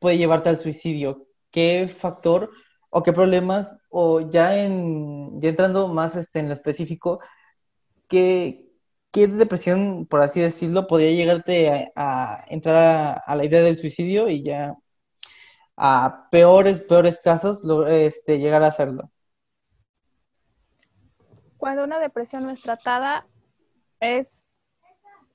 [0.00, 1.26] puede llevarte al suicidio?
[1.52, 2.50] ¿Qué factor
[2.94, 7.20] o qué problemas, o ya, en, ya entrando más este, en lo específico,
[8.06, 8.70] ¿qué,
[9.10, 14.42] ¿qué depresión, por así decirlo, podría llegarte a, entrar a, la idea del suicidio y
[14.42, 14.74] ya
[15.74, 19.10] a peores, peores casos este, llegar a hacerlo?
[21.56, 23.26] Cuando una depresión no es tratada,
[24.00, 24.50] es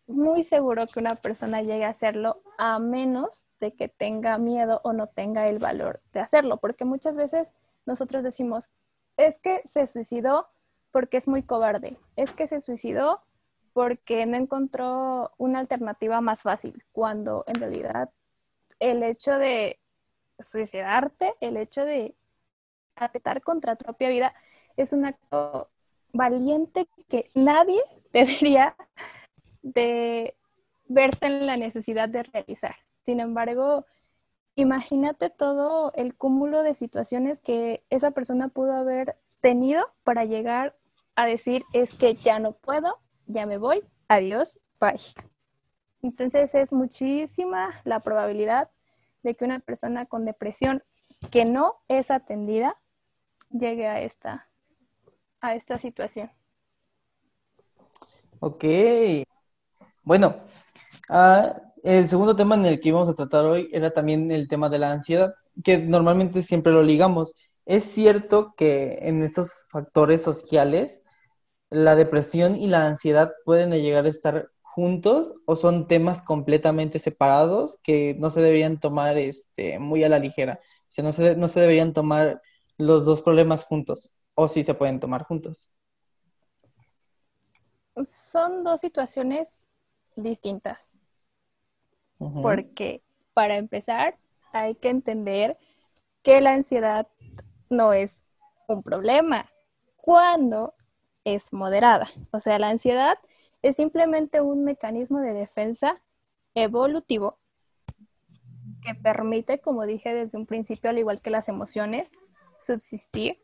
[0.06, 4.94] muy seguro que una persona llegue a hacerlo a menos de que tenga miedo o
[4.94, 7.52] no tenga el valor de hacerlo, porque muchas veces
[7.86, 8.70] nosotros decimos,
[9.18, 10.48] es que se suicidó
[10.92, 13.22] porque es muy cobarde, es que se suicidó
[13.74, 18.10] porque no encontró una alternativa más fácil, cuando en realidad
[18.80, 19.80] el hecho de
[20.40, 22.16] suicidarte, el hecho de
[22.96, 24.34] atentar contra tu propia vida,
[24.76, 25.70] es un acto
[26.14, 27.82] valiente que nadie
[28.14, 28.76] debería
[29.62, 30.36] de
[30.88, 32.76] verse en la necesidad de realizar.
[33.08, 33.86] Sin embargo,
[34.56, 40.76] imagínate todo el cúmulo de situaciones que esa persona pudo haber tenido para llegar
[41.16, 45.00] a decir es que ya no puedo, ya me voy, adiós, bye.
[46.02, 48.72] Entonces es muchísima la probabilidad
[49.24, 50.84] de que una persona con depresión
[51.32, 52.76] que no es atendida
[53.52, 54.50] llegue a esta,
[55.40, 56.30] a esta situación.
[58.42, 58.66] Ok.
[60.04, 60.36] Bueno,
[61.08, 64.70] ah, el segundo tema en el que íbamos a tratar hoy era también el tema
[64.70, 67.34] de la ansiedad, que normalmente siempre lo ligamos.
[67.66, 71.02] Es cierto que en estos factores sociales,
[71.70, 77.80] la depresión y la ansiedad pueden llegar a estar juntos o son temas completamente separados
[77.84, 80.60] que no se deberían tomar este, muy a la ligera.
[80.84, 82.42] O sea, no se, no se deberían tomar
[82.78, 85.72] los dos problemas juntos o sí se pueden tomar juntos.
[88.06, 89.68] Son dos situaciones
[90.16, 91.02] distintas.
[92.18, 93.02] Porque
[93.34, 94.18] para empezar
[94.52, 95.58] hay que entender
[96.24, 97.08] que la ansiedad
[97.70, 98.24] no es
[98.68, 99.50] un problema
[99.96, 100.74] cuando
[101.24, 102.10] es moderada.
[102.32, 103.18] O sea, la ansiedad
[103.62, 106.02] es simplemente un mecanismo de defensa
[106.56, 107.38] evolutivo
[108.82, 112.10] que permite, como dije desde un principio, al igual que las emociones,
[112.62, 113.40] subsistir,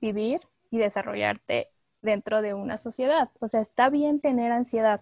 [0.00, 1.68] vivir y desarrollarte
[2.02, 3.30] dentro de una sociedad.
[3.40, 5.00] O sea, está bien tener ansiedad,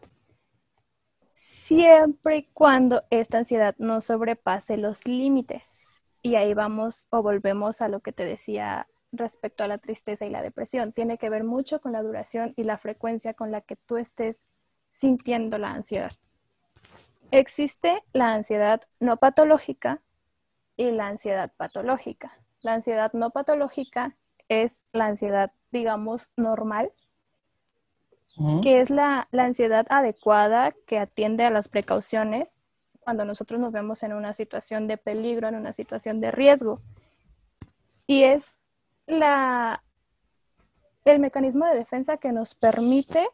[1.34, 6.02] siempre y cuando esta ansiedad no sobrepase los límites.
[6.22, 10.30] Y ahí vamos o volvemos a lo que te decía respecto a la tristeza y
[10.30, 10.92] la depresión.
[10.92, 14.44] Tiene que ver mucho con la duración y la frecuencia con la que tú estés
[14.92, 16.12] sintiendo la ansiedad.
[17.30, 20.00] Existe la ansiedad no patológica
[20.76, 22.32] y la ansiedad patológica.
[22.60, 24.16] La ansiedad no patológica
[24.48, 26.92] es la ansiedad, digamos, normal,
[28.62, 32.58] que es la, ansiedad adecuada que atiende a las precauciones
[33.00, 36.80] cuando nosotros nos vemos en una situación de peligro, en una situación de riesgo.
[38.06, 38.56] Y es
[39.06, 39.82] la,
[41.04, 43.28] el mecanismo de defensa que nos permite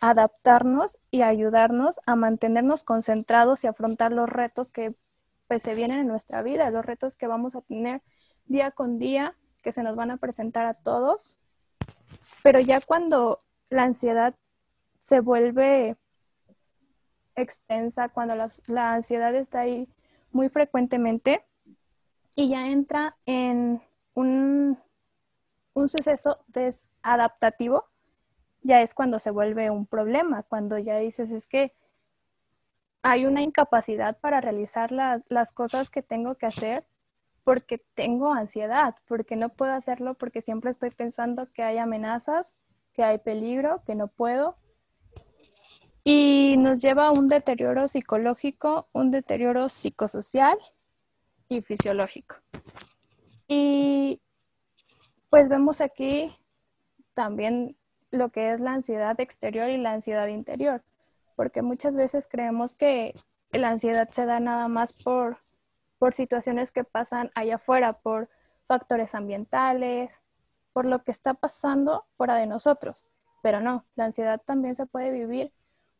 [0.00, 4.94] adaptarnos y ayudarnos a mantenernos concentrados y afrontar los retos que
[5.48, 8.02] pues, se vienen en nuestra vida, los retos que vamos a tener
[8.44, 11.36] día con día, que se nos van a presentar a todos.
[12.42, 14.34] Pero ya cuando la ansiedad
[14.98, 15.96] se vuelve
[17.34, 19.88] extensa, cuando la, ansiedad está ahí
[20.32, 21.44] muy frecuentemente
[22.34, 23.80] y ya entra en
[24.14, 24.78] un,
[25.74, 27.84] un suceso desadaptativo,
[28.62, 31.72] ya es cuando se vuelve un problema, cuando ya dices es que
[33.02, 36.84] hay una incapacidad para realizar las, las cosas que tengo que hacer
[37.44, 42.56] porque tengo ansiedad, porque no puedo hacerlo porque siempre estoy pensando que hay amenazas
[42.96, 44.56] que hay peligro, que no puedo.
[46.02, 50.58] Y nos lleva a un deterioro psicológico, un deterioro psicosocial
[51.48, 52.36] y fisiológico.
[53.46, 54.20] Y
[55.30, 56.34] pues vemos aquí
[57.14, 57.76] también
[58.10, 60.82] lo que es la ansiedad exterior y la ansiedad interior,
[61.34, 63.14] porque muchas veces creemos que
[63.52, 65.38] la ansiedad se da nada más por,
[65.98, 68.28] por situaciones que pasan allá afuera, por
[68.66, 70.22] factores ambientales,
[70.76, 73.06] por lo que está pasando fuera de nosotros.
[73.40, 75.50] Pero no, la ansiedad también se puede vivir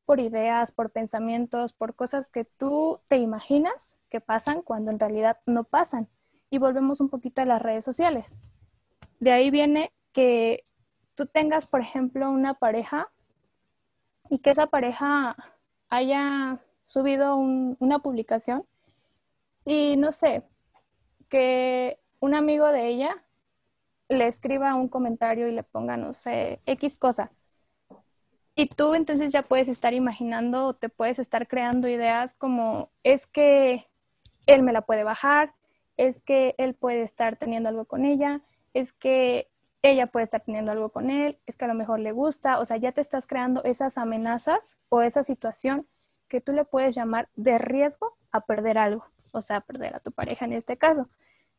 [0.04, 5.38] por ideas, por pensamientos, por cosas que tú te imaginas que pasan cuando en realidad
[5.46, 6.08] no pasan.
[6.50, 8.36] Y volvemos un poquito a las redes sociales.
[9.18, 10.66] De ahí viene que
[11.14, 13.08] tú tengas, por ejemplo, una pareja
[14.28, 15.36] y que esa pareja
[15.88, 18.66] haya subido una publicación
[19.64, 20.42] y no sé,
[21.30, 23.22] que un amigo de ella
[24.08, 27.30] le escriba un comentario y le ponga, no sé, X cosa.
[28.54, 33.26] Y tú entonces ya puedes estar imaginando o te puedes estar creando ideas como es
[33.26, 33.86] que
[34.46, 35.52] él me la puede bajar,
[35.96, 38.40] es que él puede estar teniendo algo con ella,
[38.72, 39.48] es que
[39.82, 42.64] ella puede estar teniendo algo con él, es que a lo mejor le gusta, o
[42.64, 45.86] sea, ya te estás creando esas amenazas o esa situación
[46.28, 50.00] que tú le puedes llamar de riesgo a perder algo, o sea, a perder a
[50.00, 51.08] tu pareja en este caso.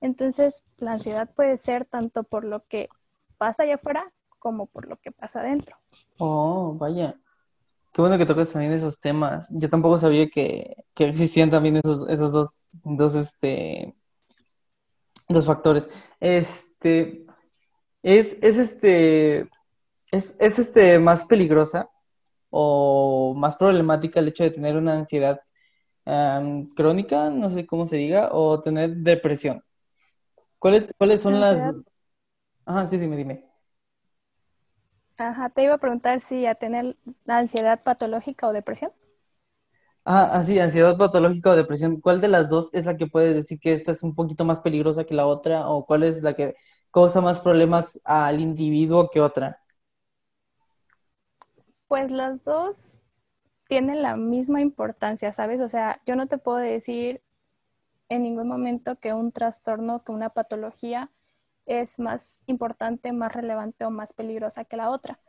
[0.02, 2.89] Entonces, la ansiedad puede ser tanto por lo que
[3.38, 5.78] pasa allá afuera como por lo que pasa adentro.
[6.18, 7.16] Oh, vaya.
[7.91, 9.48] Qué bueno que tocas también esos temas.
[9.50, 13.95] Yo tampoco sabía que, que existían también esos, esos dos, dos, este,
[15.28, 15.89] dos factores.
[16.20, 17.26] Este,
[18.04, 19.50] es, es este,
[20.12, 21.89] es, es este más peligrosa
[22.50, 25.41] o más problemática el hecho de tener una ansiedad
[26.76, 29.62] crónica, no sé cómo se diga, o tener depresión.
[30.60, 31.74] ¿Cuáles, cuáles son las...
[32.66, 33.45] Ajá, sí, dime, dime.
[35.20, 36.97] Ajá, te iba a preguntar si a tener
[37.28, 38.91] ansiedad patológica o depresión.
[40.05, 41.99] Ah, así, ansiedad patológica o depresión.
[41.99, 44.62] ¿Cuál de las dos es la que puedes decir que esta es un poquito más
[44.62, 45.70] peligrosa que la otra?
[45.70, 46.55] ¿O cuál es la que
[46.91, 49.60] causa más problemas al individuo que otra?
[51.88, 52.99] Pues las dos
[53.70, 55.62] tienen la misma importancia, ¿sabes?
[55.62, 57.22] O sea, yo no te puedo decir
[58.10, 61.12] en ningún momento que un trastorno, que una patología
[61.66, 65.20] es más importante, más relevante o más peligrosa que la otra,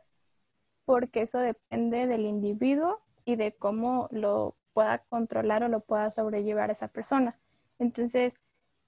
[0.85, 6.71] porque eso depende del individuo y de cómo lo pueda controlar o lo pueda sobrellevar
[6.71, 7.37] esa persona.
[7.79, 8.33] Entonces,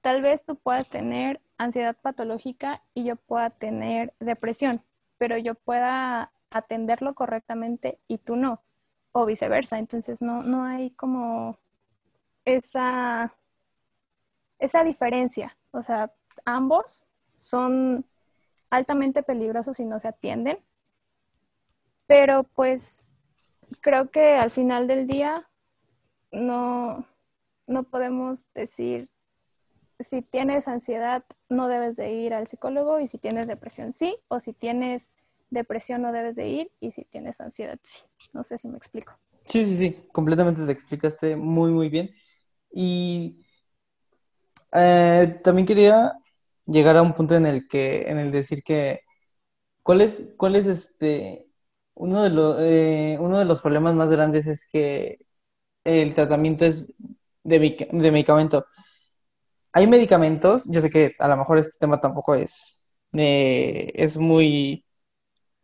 [0.01, 4.81] tal vez tú puedas tener ansiedad patológica y yo pueda tener depresión,
[5.17, 8.61] pero yo pueda atenderlo correctamente y tú no,
[9.11, 9.79] o viceversa.
[9.79, 11.57] Entonces, no, no hay como
[12.45, 13.33] esa,
[14.61, 15.57] esa diferencia.
[15.71, 16.13] O sea,
[16.45, 18.05] ambos son
[18.69, 20.59] altamente peligrosos si no se atienden.
[22.07, 23.09] Pero pues
[23.81, 25.49] creo que al final del día
[26.31, 27.05] no,
[27.67, 29.09] no podemos decir
[29.99, 34.39] si tienes ansiedad no debes de ir al psicólogo y si tienes depresión sí, o
[34.39, 35.07] si tienes
[35.51, 38.01] depresión no debes de ir y si tienes ansiedad sí.
[38.33, 39.13] No sé si me explico.
[39.45, 42.11] Sí, sí, sí, completamente te explicaste muy, muy bien.
[42.71, 43.45] Y
[44.73, 46.13] eh, también quería
[46.65, 49.01] llegar a un punto en el que, en el decir que,
[49.83, 51.47] ¿cuál es, cuál es este,
[51.95, 55.19] uno de, los, eh, uno de los problemas más grandes es que
[55.83, 56.93] el tratamiento es
[57.43, 57.59] de,
[57.91, 58.65] de medicamento.
[59.73, 62.79] Hay medicamentos, yo sé que a lo mejor este tema tampoco es,
[63.13, 64.85] eh, es muy,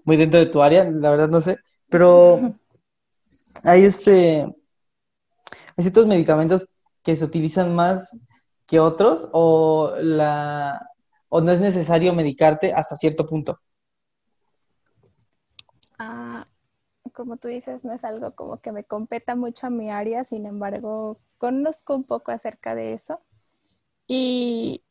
[0.03, 1.57] muy dentro de tu área, la verdad no sé,
[1.89, 2.55] pero
[3.63, 4.43] hay este,
[5.75, 6.67] hay ciertos medicamentos
[7.03, 8.15] que se utilizan más
[8.67, 10.91] que otros o, la,
[11.29, 13.59] o no es necesario medicarte hasta cierto punto?
[15.97, 16.47] Ah,
[17.13, 20.45] como tú dices, no es algo como que me competa mucho a mi área, sin
[20.45, 23.21] embargo, conozco un poco acerca de eso.
[24.05, 24.83] Y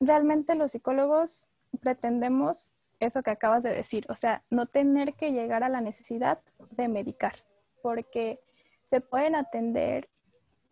[0.00, 1.48] realmente los psicólogos
[1.80, 6.40] pretendemos eso que acabas de decir, o sea, no tener que llegar a la necesidad
[6.70, 7.44] de medicar,
[7.82, 8.40] porque
[8.84, 10.08] se pueden atender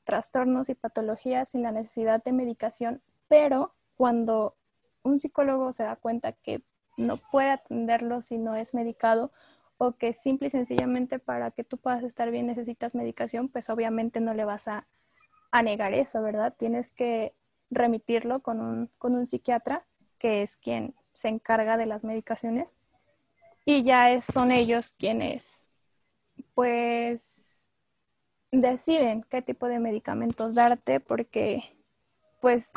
[0.07, 4.55] trastornos y patologías sin la necesidad de medicación, pero cuando
[5.03, 6.63] un psicólogo se da cuenta que
[6.97, 9.33] no puede atenderlo si no es medicado
[9.79, 14.21] o que simple y sencillamente para que tú puedas estar bien necesitas medicación, pues obviamente
[14.21, 14.87] no le vas a,
[15.63, 16.55] negar eso, ¿verdad?
[16.59, 17.33] Tienes que
[17.71, 19.87] remitirlo con un, con un psiquiatra,
[20.19, 22.75] que es quien se encarga de las medicaciones,
[23.65, 25.67] y ya son ellos quienes,
[26.55, 27.46] pues,
[28.53, 31.63] deciden qué tipo de medicamentos darte porque
[32.41, 32.73] pues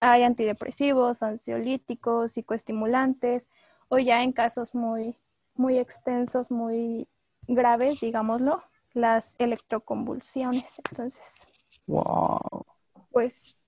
[0.00, 3.48] hay antidepresivos, ansiolíticos, psicoestimulantes
[3.88, 5.16] o ya en casos muy
[5.56, 7.08] muy extensos, muy
[7.48, 10.80] graves, digámoslo, las electroconvulsiones.
[10.90, 11.46] Entonces,
[11.86, 12.64] wow.
[13.10, 13.64] Pues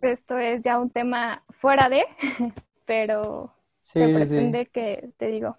[0.00, 2.04] esto es ya un tema fuera de,
[2.86, 5.56] pero se pretende que, te digo,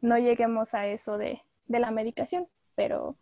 [0.00, 3.16] no lleguemos a eso de, de la medicación, pero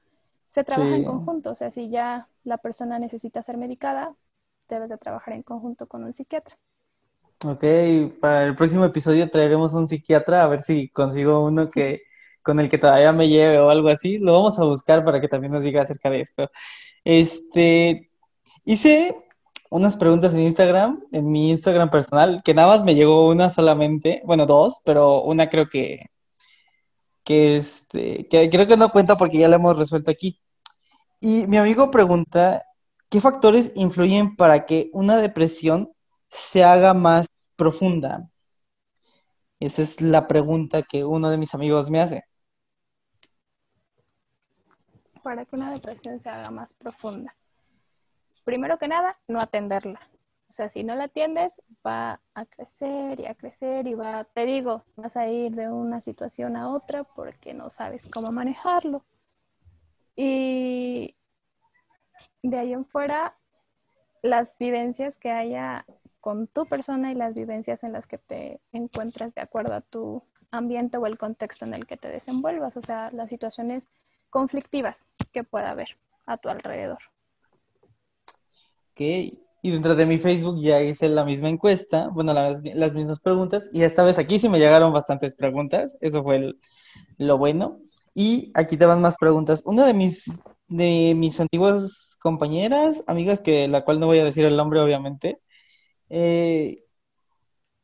[0.55, 1.51] se trabaja en conjunto.
[1.51, 4.15] O sea, si ya la persona necesita ser medicada,
[4.69, 6.57] debes de trabajar en conjunto con un psiquiatra.
[7.45, 7.65] Ok,
[8.21, 12.03] para el próximo episodio traeremos un psiquiatra a ver si consigo uno que
[12.41, 14.19] con el que todavía me lleve o algo así.
[14.19, 16.49] Lo vamos a buscar para que también nos diga acerca de esto.
[17.03, 18.13] Este,
[18.65, 19.17] hice
[19.71, 24.23] unas preguntas en Instagram, en mi Instagram personal, que nada más me llegó una solamente,
[24.25, 26.11] bueno, dos, pero una creo que,
[27.25, 30.39] que, este, que creo que no cuenta porque ya la hemos resuelto aquí.
[31.27, 32.67] Y mi amigo pregunta,
[33.09, 35.91] ¿qué factores influyen para que una depresión
[36.29, 38.29] se haga más profunda?
[39.59, 42.25] Esa es la pregunta que uno de mis amigos me hace.
[45.23, 47.35] Para que una depresión se haga más profunda.
[48.45, 50.01] Primero que nada, no atenderla.
[50.51, 54.45] O sea, si no la atiendes, va a crecer y a crecer y va, te
[54.45, 59.07] digo, vas a ir de una situación a otra porque no sabes cómo manejarlo.
[60.17, 61.14] Y
[62.49, 63.37] de ahí en fuera,
[64.23, 65.87] las vivencias que haya
[66.21, 70.23] con tu persona y las vivencias en las que te encuentras de acuerdo a tu
[70.51, 73.89] ambiente o el contexto en el que te desenvuelvas, o sea, las situaciones
[74.31, 76.99] conflictivas que pueda haber a tu alrededor.
[78.93, 83.69] Ok, y dentro de mi Facebook ya hice la misma encuesta, bueno, las, mismas preguntas,
[83.73, 86.55] y esta vez aquí sí me llegaron bastantes preguntas, eso fue
[87.17, 87.81] lo bueno.
[88.15, 89.63] Y aquí te van más preguntas.
[89.65, 90.31] Una de mis,
[90.77, 95.41] de mis antiguas compañeras, amigas, que la cual no voy a decir el nombre, obviamente,
[96.09, 96.85] eh,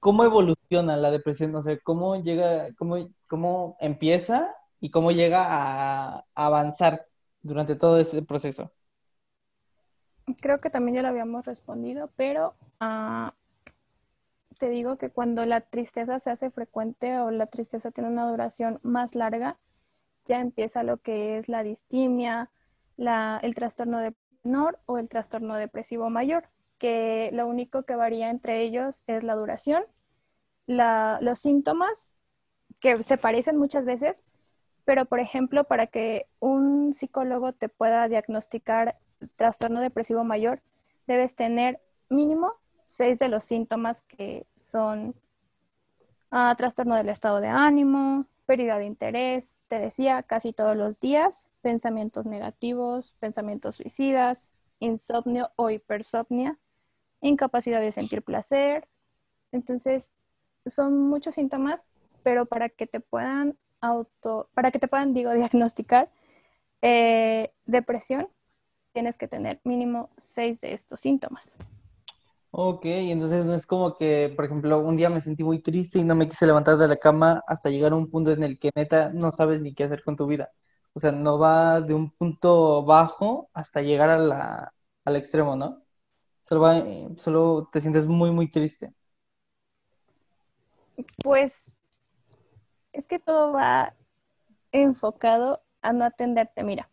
[0.00, 1.54] ¿cómo evoluciona la depresión?
[1.54, 7.06] O sea, ¿cómo llega, cómo, cómo empieza y cómo llega a, avanzar
[7.42, 8.72] durante todo ese proceso?
[10.40, 13.34] Creo que también ya lo habíamos respondido, pero ah,
[14.58, 18.80] te digo que cuando la tristeza se hace frecuente o la tristeza tiene una duración
[18.82, 19.58] más larga,
[20.24, 22.50] ya empieza lo que es la distimia,
[23.00, 26.48] el trastorno de menor o el trastorno depresivo mayor
[26.80, 29.84] que lo único que varía entre ellos es la duración,
[30.66, 32.14] los síntomas,
[32.80, 34.16] que se parecen muchas veces,
[34.86, 38.96] pero por ejemplo, para que un psicólogo te pueda diagnosticar
[39.36, 40.62] trastorno depresivo mayor,
[41.06, 42.54] debes tener mínimo
[42.86, 45.14] seis de los síntomas que son
[46.30, 51.48] ah, trastorno del estado de ánimo, pérdida de interés, te decía, casi todos los días,
[51.60, 56.58] pensamientos negativos, pensamientos suicidas, insomnio o hipersomnia,
[57.20, 58.88] incapacidad de sentir placer.
[59.52, 60.10] Entonces,
[60.66, 61.86] son muchos síntomas,
[62.24, 66.10] pero para que te puedan auto, para que te puedan, digo, diagnosticar
[66.82, 68.26] eh, depresión,
[68.92, 71.56] tienes que tener mínimo seis de estos síntomas.
[72.52, 76.04] Ok, entonces no es como que, por ejemplo, un día me sentí muy triste y
[76.04, 78.70] no me quise levantar de la cama hasta llegar a un punto en el que
[78.74, 80.50] neta no sabes ni qué hacer con tu vida.
[80.92, 84.72] O sea, no va de un punto bajo hasta llegar a
[85.04, 85.82] al extremo, ¿no?
[86.42, 88.92] Solo, eh, solo te sientes muy, muy triste.
[91.22, 91.70] Pues
[92.92, 93.94] es que todo va
[94.72, 96.62] enfocado a no atenderte.
[96.64, 96.88] Mira,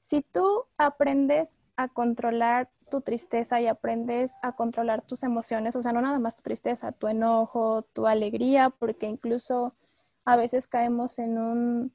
[0.00, 5.92] si tú aprendes a controlar tu tristeza y aprendes a controlar tus emociones, o sea,
[5.92, 9.74] no nada más tu tristeza, tu enojo, tu alegría, porque incluso
[10.24, 11.92] a veces caemos en un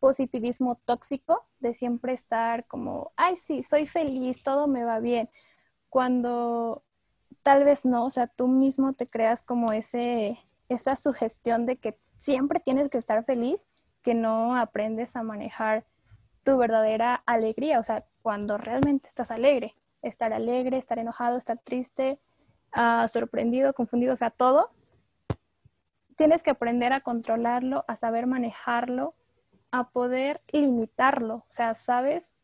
[0.00, 5.30] positivismo tóxico de siempre estar como, ay, sí, soy feliz, todo me va bien
[5.92, 6.82] cuando
[7.42, 10.38] tal vez no, o sea, tú mismo te creas como ese,
[10.70, 13.66] esa sugestión de que siempre tienes que estar feliz,
[14.00, 15.84] que no aprendes a manejar
[16.44, 22.18] tu verdadera alegría, o sea, cuando realmente estás alegre, estar alegre, estar enojado, estar triste,
[22.76, 24.70] uh, sorprendido, confundido, o sea, todo,
[26.16, 29.14] tienes que aprender a controlarlo, a saber manejarlo,
[29.70, 32.36] a poder limitarlo, o sea, sabes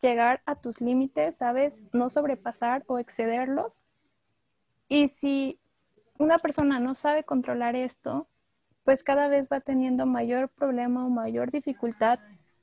[0.00, 1.82] llegar a tus límites, ¿sabes?
[1.92, 3.80] No sobrepasar o excederlos.
[4.88, 5.58] Y si
[6.18, 8.28] una persona no sabe controlar esto,
[8.84, 12.20] pues cada vez va teniendo mayor problema o mayor dificultad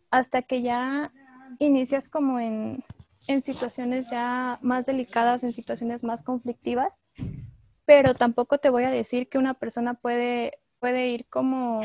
[0.09, 1.11] hasta que ya
[1.59, 2.83] inicias como en,
[3.27, 6.99] en situaciones ya más delicadas, en situaciones más conflictivas.
[7.85, 11.81] Pero tampoco te voy a decir que una persona puede, puede ir como,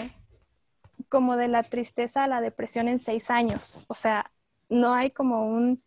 [1.08, 3.84] como de la tristeza a la depresión en seis años.
[3.88, 4.30] O sea,
[4.68, 5.82] no hay como un,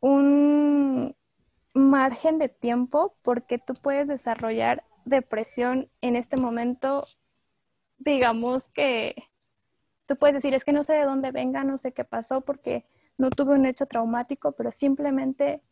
[0.00, 1.16] un
[1.74, 7.06] margen de tiempo porque tú puedes desarrollar depresión en este momento,
[7.98, 9.16] digamos que
[10.06, 12.84] tú puedes decir, es que no sé de dónde venga, no sé qué pasó porque
[13.18, 15.62] no tuve un hecho traumático, pero simplemente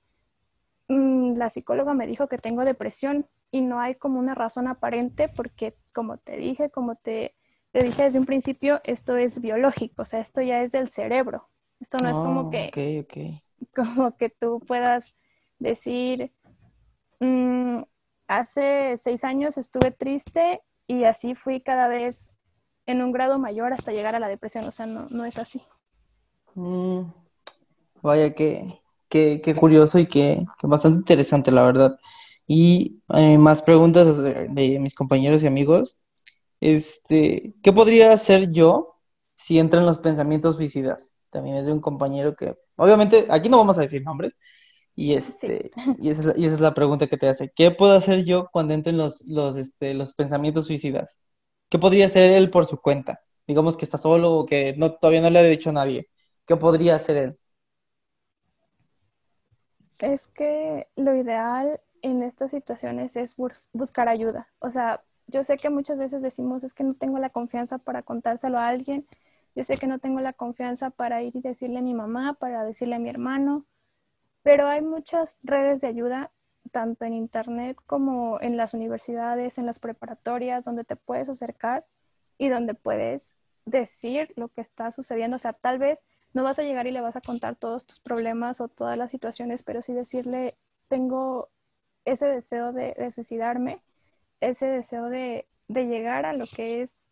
[0.89, 5.29] mm, la psicóloga me dijo que tengo depresión y no hay como una razón aparente
[5.29, 7.35] porque como te dije, como te,
[7.73, 11.49] te dije desde un principio, esto es biológico, o sea, esto ya es del cerebro.
[11.81, 13.17] Esto no es como Oh, que, ok, ok.
[13.77, 15.15] como que tú puedas
[15.59, 16.33] decir,
[17.21, 17.83] "Mm,
[18.29, 22.33] hace seis años estuve triste y así fui cada vez
[22.87, 24.65] en un grado mayor hasta llegar a la depresión.
[24.67, 25.63] O sea, no, no es así.
[26.57, 27.13] Mm,
[28.07, 31.99] vaya, qué, qué, qué curioso y qué, qué bastante interesante, la verdad.
[32.47, 35.99] Y eh, más preguntas de, mis compañeros y amigos.
[36.61, 38.97] Este, ¿qué podría hacer yo
[39.37, 41.15] si entran los pensamientos suicidas?
[41.31, 44.39] También es de un compañero que, obviamente, aquí no vamos a decir nombres.
[44.95, 45.19] Y Sí.
[45.19, 47.53] este, y esa es la, y esa es la pregunta que te hace.
[47.55, 51.19] ¿Qué puedo hacer yo cuando entren los, los, este, los pensamientos suicidas?
[51.69, 53.21] ¿qué podría hacer él por su cuenta?
[53.47, 56.09] Digamos que está solo o que no, todavía no le ha dicho a nadie.
[56.47, 57.39] ¿Qué podría hacer él?
[59.99, 63.37] Es que lo ideal en estas situaciones es
[63.73, 64.49] buscar ayuda.
[64.59, 68.03] O sea, yo sé que muchas veces decimos es que no tengo la confianza para
[68.03, 69.07] contárselo a alguien,
[69.55, 72.63] yo sé que no tengo la confianza para ir y decirle a mi mamá, para
[72.65, 73.65] decirle a mi hermano,
[74.43, 76.31] pero hay muchas redes de ayuda,
[76.73, 81.87] tanto en internet como en las universidades, en las preparatorias, donde te puedes acercar
[82.39, 83.35] y donde puedes
[83.65, 85.37] decir lo que está sucediendo.
[85.37, 86.05] O sea, tal vez
[86.37, 89.11] no vas a llegar y le vas a contar todos tus problemas o todas las
[89.11, 90.55] situaciones, pero sí decirle,
[90.87, 91.49] tengo
[92.05, 93.81] ese deseo de, suicidarme,
[94.41, 97.11] ese deseo de, de, llegar a lo que es,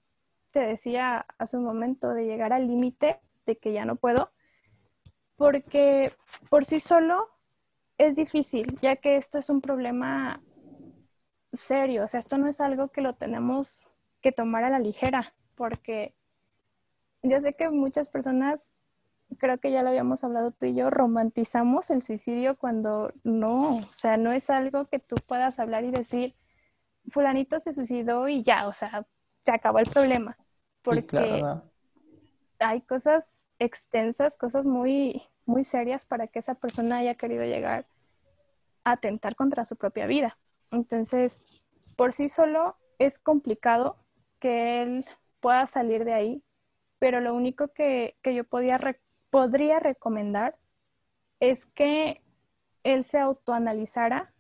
[0.51, 4.31] te decía hace un momento, de llegar al límite de que ya no puedo,
[5.37, 6.13] porque
[6.51, 7.31] por sí solo
[7.97, 10.43] es difícil, ya que esto es un problema
[11.55, 13.89] serio, o sea, esto no es algo que lo tenemos
[14.21, 16.15] que tomar a la ligera, porque
[17.23, 18.77] yo sé que muchas personas
[19.39, 23.93] creo que ya lo habíamos hablado tú y yo, romantizamos el suicidio cuando no, o
[23.93, 26.35] sea, no es algo que tú puedas hablar y decir,
[27.11, 29.07] fulanito se suicidó y ya, o sea,
[29.45, 30.37] se acabó el problema.
[30.83, 31.43] Porque
[32.59, 37.87] hay cosas extensas, cosas muy, muy serias para que esa persona haya querido llegar
[38.85, 40.37] a atentar contra su propia vida.
[40.71, 41.39] Entonces,
[41.97, 43.97] por sí solo es complicado
[44.41, 45.07] que él
[45.41, 46.43] pueda salir de ahí,
[46.99, 48.79] pero lo único que, que yo podía
[49.35, 50.55] podría recomendar
[51.41, 52.23] es que
[52.85, 54.33] él se autoanalizara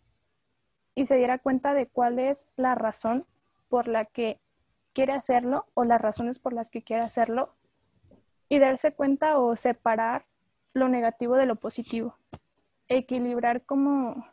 [0.95, 3.26] y se diera cuenta de cuál es la razón
[3.68, 4.38] por la que
[4.92, 7.53] quiere hacerlo o las razones por las que quiere hacerlo
[8.49, 10.26] y darse cuenta o separar
[10.74, 12.16] lo negativo de lo positivo,
[12.86, 14.24] equilibrar como,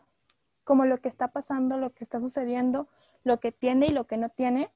[0.63, 2.87] como lo que está pasando, lo que está sucediendo,
[3.23, 4.69] lo que tiene y lo que no tiene,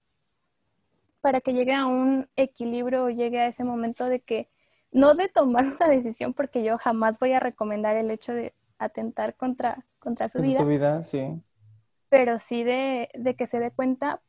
[1.21, 4.49] para que llegue a un equilibrio o llegue a ese momento de que
[4.95, 9.35] no de tomar una decisión, porque yo jamás voy a recomendar el hecho de atentar
[9.35, 10.63] contra, contra su vida.
[10.63, 11.41] vida, sí.
[12.07, 14.21] Pero sí de, de que se dé cuenta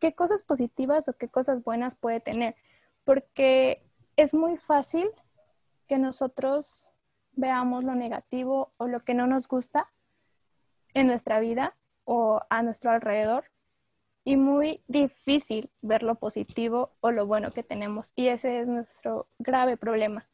[0.00, 2.56] qué cosas positivas o qué cosas buenas puede tener.
[3.04, 3.80] Porque
[4.16, 5.08] es muy fácil
[5.86, 6.92] que nosotros
[7.32, 9.88] veamos lo negativo o lo que no nos gusta
[10.94, 13.44] en nuestra vida o a nuestro alrededor
[14.24, 18.12] y muy difícil ver lo positivo o lo bueno que tenemos.
[18.16, 20.26] Y ese es nuestro grave problema,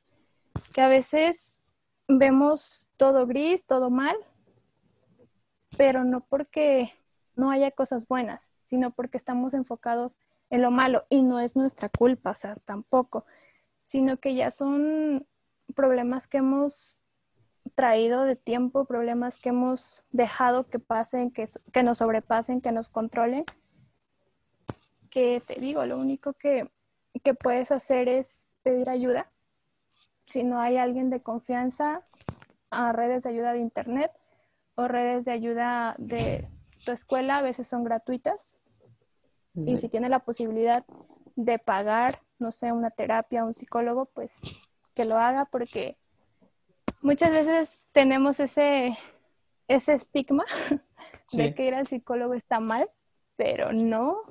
[0.72, 1.58] que a veces
[2.06, 4.16] vemos todo gris, todo mal,
[5.76, 6.92] pero no porque
[7.34, 10.16] no haya cosas buenas, sino porque estamos enfocados
[10.50, 13.24] en lo malo y no es nuestra culpa, o sea, tampoco,
[13.82, 15.26] sino que ya son
[15.74, 17.02] problemas que hemos
[17.74, 22.88] traído de tiempo, problemas que hemos dejado que pasen, que, que nos sobrepasen, que nos
[22.88, 23.44] controlen
[25.10, 26.70] que te digo, lo único que,
[27.42, 29.30] puedes hacer es pedir ayuda.
[30.26, 32.02] Si no hay alguien de confianza,
[32.70, 34.12] a redes de ayuda de internet
[34.76, 36.48] o redes de ayuda de
[36.84, 38.56] tu escuela, a veces son gratuitas.
[39.54, 40.84] Y si tienes la posibilidad
[41.34, 44.32] de pagar, no sé, una terapia, un psicólogo, pues
[44.94, 45.98] que lo haga porque
[47.02, 48.96] muchas veces tenemos ese,
[49.68, 50.44] ese estigma
[51.32, 52.88] de que ir al psicólogo está mal,
[53.36, 54.22] pero no,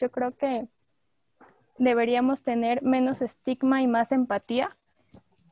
[0.00, 0.66] yo creo que
[1.78, 4.76] deberíamos tener menos estigma y más empatía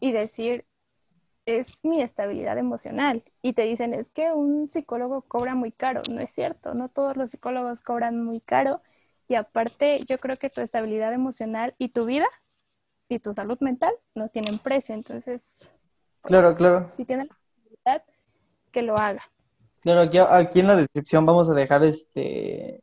[0.00, 0.64] y decir,
[1.44, 3.22] es mi estabilidad emocional.
[3.42, 6.02] Y te dicen, es que un psicólogo cobra muy caro.
[6.10, 8.82] No es cierto, no todos los psicólogos cobran muy caro.
[9.28, 12.26] Y aparte, yo creo que tu estabilidad emocional y tu vida
[13.08, 14.94] y tu salud mental no tienen precio.
[14.94, 15.70] Entonces,
[16.22, 16.90] pues, claro, claro.
[16.96, 18.02] Si tiene la posibilidad,
[18.72, 19.22] que lo haga.
[19.80, 22.82] Claro, aquí, aquí en la descripción vamos a dejar este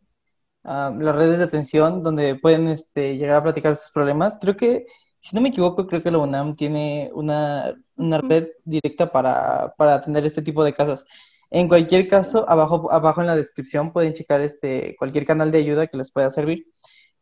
[0.65, 4.37] las redes de atención donde pueden este, llegar a platicar sus problemas.
[4.39, 4.87] Creo que,
[5.19, 9.95] si no me equivoco, creo que la UNAM tiene una, una red directa para, para,
[9.95, 11.05] atender este tipo de casos.
[11.51, 15.87] En cualquier caso, abajo, abajo en la descripción pueden checar este, cualquier canal de ayuda
[15.87, 16.67] que les pueda servir.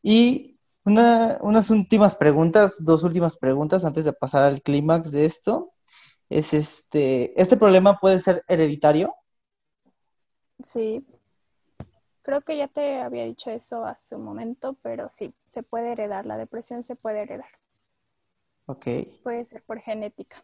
[0.01, 5.73] Y una, unas últimas preguntas, dos últimas preguntas antes de pasar al clímax de esto.
[6.29, 9.13] Es este, ¿este problema puede ser hereditario?
[10.63, 11.05] Sí,
[12.23, 16.25] Creo que ya te había dicho eso hace un momento, pero sí, se puede heredar,
[16.25, 17.49] la depresión se puede heredar.
[18.65, 18.87] Ok.
[19.23, 20.43] Puede ser por genética.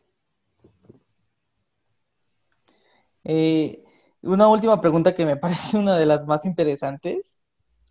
[3.24, 3.84] Eh,
[4.22, 7.40] una última pregunta que me parece una de las más interesantes,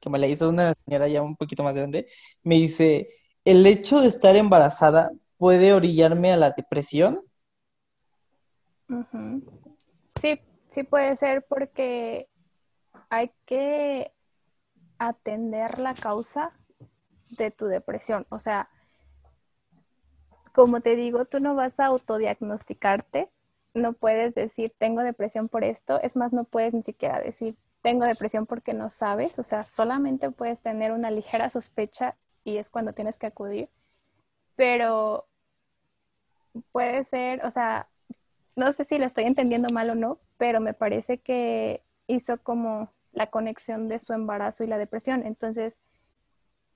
[0.01, 2.09] que me la hizo una señora ya un poquito más grande,
[2.43, 3.09] me dice,
[3.45, 7.23] ¿el hecho de estar embarazada puede orillarme a la depresión?
[10.21, 12.29] Sí, sí puede ser porque
[13.11, 14.13] hay que
[14.99, 16.53] atender la causa
[17.31, 18.27] de tu depresión.
[18.31, 18.69] O sea,
[20.53, 23.31] como te digo, tú no vas a autodiagnosticarte,
[23.75, 28.05] no puedes decir tengo depresión por esto, es más, no puedes ni siquiera decir tengo
[28.05, 32.93] depresión porque no sabes, o sea, solamente puedes tener una ligera sospecha y es cuando
[32.93, 33.69] tienes que acudir,
[34.57, 35.27] pero
[36.73, 37.89] puede ser, o sea,
[38.57, 42.91] no sé si lo estoy entendiendo mal o no, pero me parece que hizo como
[43.19, 45.79] la conexión de su embarazo y la depresión, entonces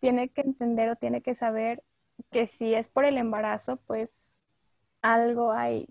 [0.01, 1.83] tiene que entender o tiene que saber
[2.31, 4.39] que si es por el embarazo, pues
[5.03, 5.89] algo hay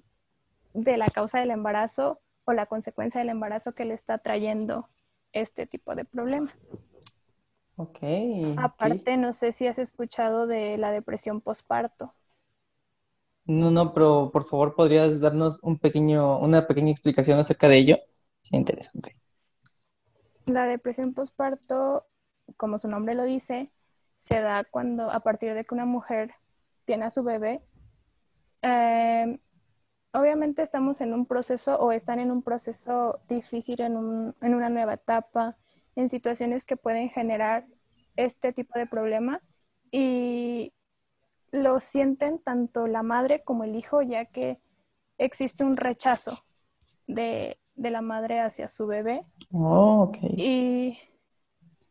[0.73, 4.89] de la causa del embarazo o la consecuencia del embarazo que le está trayendo
[5.33, 6.53] este tipo de problema.
[7.77, 7.99] Ok.
[8.55, 12.13] Aparte, no sé si has escuchado de la depresión postparto.
[13.45, 17.97] No, no, pero por favor, ¿podrías darnos un pequeño, una pequeña explicación acerca de ello?
[18.41, 19.17] Sí, interesante.
[20.45, 22.05] La depresión postparto,
[22.57, 23.71] como su nombre lo dice,
[24.17, 26.33] se da cuando, a partir de que una mujer
[26.85, 27.61] tiene a su bebé.
[28.61, 29.39] Eh,
[30.13, 34.69] obviamente estamos en un proceso o están en un proceso difícil, en, un, en una
[34.69, 35.57] nueva etapa,
[35.95, 37.65] en situaciones que pueden generar
[38.15, 39.41] este tipo de problema
[39.91, 40.73] y
[41.51, 44.59] lo sienten tanto la madre como el hijo, ya que
[45.17, 46.43] existe un rechazo
[47.07, 49.25] de, de la madre hacia su bebé.
[49.51, 50.17] Oh, ok.
[50.37, 50.99] Y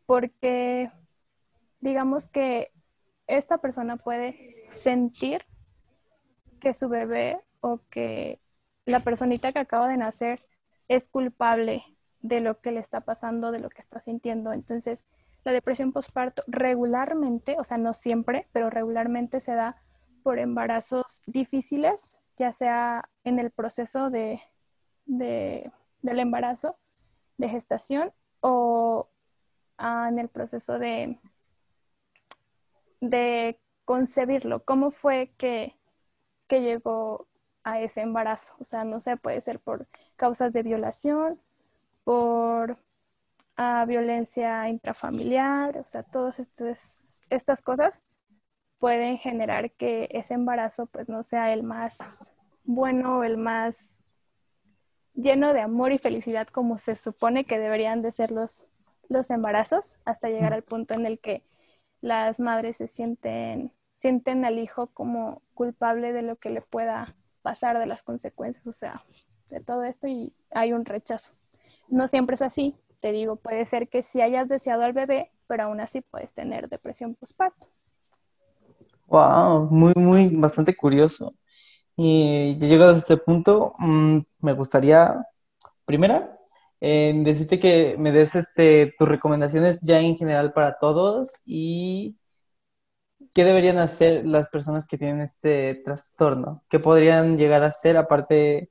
[0.06, 0.90] porque
[1.80, 2.72] digamos que
[3.26, 5.44] esta persona puede sentir
[6.60, 8.40] que su bebé o que
[8.86, 10.44] la personita que acaba de nacer
[10.88, 11.84] es culpable
[12.20, 14.52] de lo que le está pasando, de lo que está sintiendo.
[14.52, 15.06] Entonces,
[15.44, 19.76] la depresión postparto regularmente, o sea, no siempre, pero regularmente se da
[20.22, 24.40] por embarazos difíciles, ya sea en el proceso de,
[26.02, 26.76] del embarazo,
[27.38, 29.08] de gestación o
[29.78, 31.18] ah, en el proceso de,
[33.00, 34.64] de concebirlo.
[34.64, 35.76] ¿Cómo fue que,
[36.48, 37.26] que llegó
[37.64, 38.54] a ese embarazo?
[38.58, 39.86] O sea, no sé, puede ser por
[40.16, 41.40] causas de violación,
[42.04, 42.78] por
[43.56, 46.38] ah, violencia intrafamiliar, o sea, todas
[47.30, 48.00] estas cosas
[48.78, 51.98] pueden generar que ese embarazo pues no sea el más
[52.64, 53.76] bueno, el más
[55.22, 58.66] lleno de amor y felicidad como se supone que deberían de ser los,
[59.08, 61.42] los embarazos, hasta llegar al punto en el que
[62.00, 67.78] las madres se sienten, sienten al hijo como culpable de lo que le pueda pasar,
[67.78, 69.04] de las consecuencias, o sea,
[69.48, 71.32] de todo esto y hay un rechazo.
[71.88, 75.64] No siempre es así, te digo, puede ser que si hayas deseado al bebé, pero
[75.64, 77.66] aún así puedes tener depresión postparto.
[79.06, 81.34] Wow, muy, muy, bastante curioso.
[82.02, 85.26] Y ya llegado a este punto, mm, me gustaría,
[85.84, 86.38] primera,
[86.80, 92.16] en decirte que me des este, tus recomendaciones ya en general para todos y
[93.34, 98.70] qué deberían hacer las personas que tienen este trastorno, qué podrían llegar a hacer aparte,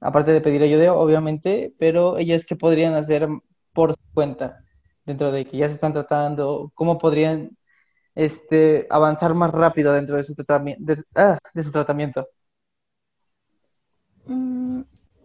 [0.00, 3.28] aparte de pedir ayuda, obviamente, pero ellas qué podrían hacer
[3.74, 4.64] por su cuenta
[5.06, 7.58] dentro de que ya se están tratando, cómo podrían
[8.14, 12.28] este, avanzar más rápido dentro de su, tratamiento, de, ah, de su tratamiento.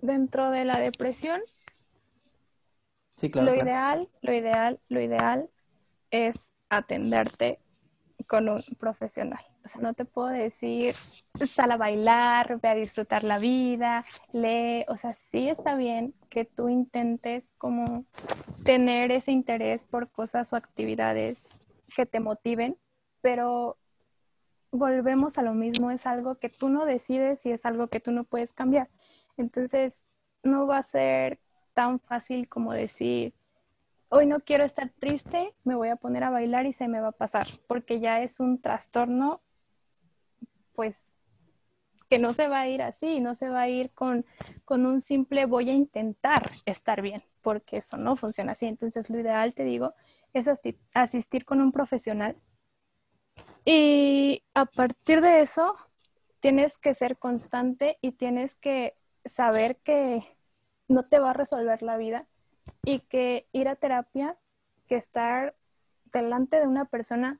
[0.04, 1.40] Dentro de la depresión,
[3.22, 5.50] lo ideal, lo ideal, lo ideal
[6.12, 7.60] es atenderte
[8.28, 9.40] con un profesional.
[9.64, 14.84] O sea, no te puedo decir, sal a bailar, ve a disfrutar la vida, lee.
[14.90, 18.04] O sea, sí está bien que tú intentes como
[18.66, 21.62] tener ese interés por cosas o actividades
[21.96, 22.76] que te motiven,
[23.22, 23.78] pero
[24.70, 28.12] volvemos a lo mismo, es algo que tú no decides y es algo que tú
[28.12, 28.90] no puedes cambiar.
[29.38, 30.04] Entonces,
[30.44, 31.40] no va a ser
[31.74, 33.34] tan fácil como decir,
[34.10, 37.10] hoy no quiero estar triste, me voy a poner a bailar y se me va
[37.10, 39.42] a pasar, porque ya es un trastorno,
[40.74, 41.16] pues,
[42.10, 44.24] que no se va a ir así, no se va a ir con,
[44.66, 48.68] con un simple voy a intentar estar bien, porque eso no funciona así.
[48.68, 49.96] Entonces, lo ideal, te digo,
[50.34, 50.48] es
[50.94, 52.36] asistir con un profesional.
[53.66, 55.76] Y a partir de eso,
[56.40, 58.96] tienes que ser constante y tienes que
[59.26, 60.24] saber que
[60.88, 62.28] no te va a resolver la vida
[62.84, 64.38] y que ir a terapia,
[64.88, 65.56] que estar
[66.12, 67.40] delante de una persona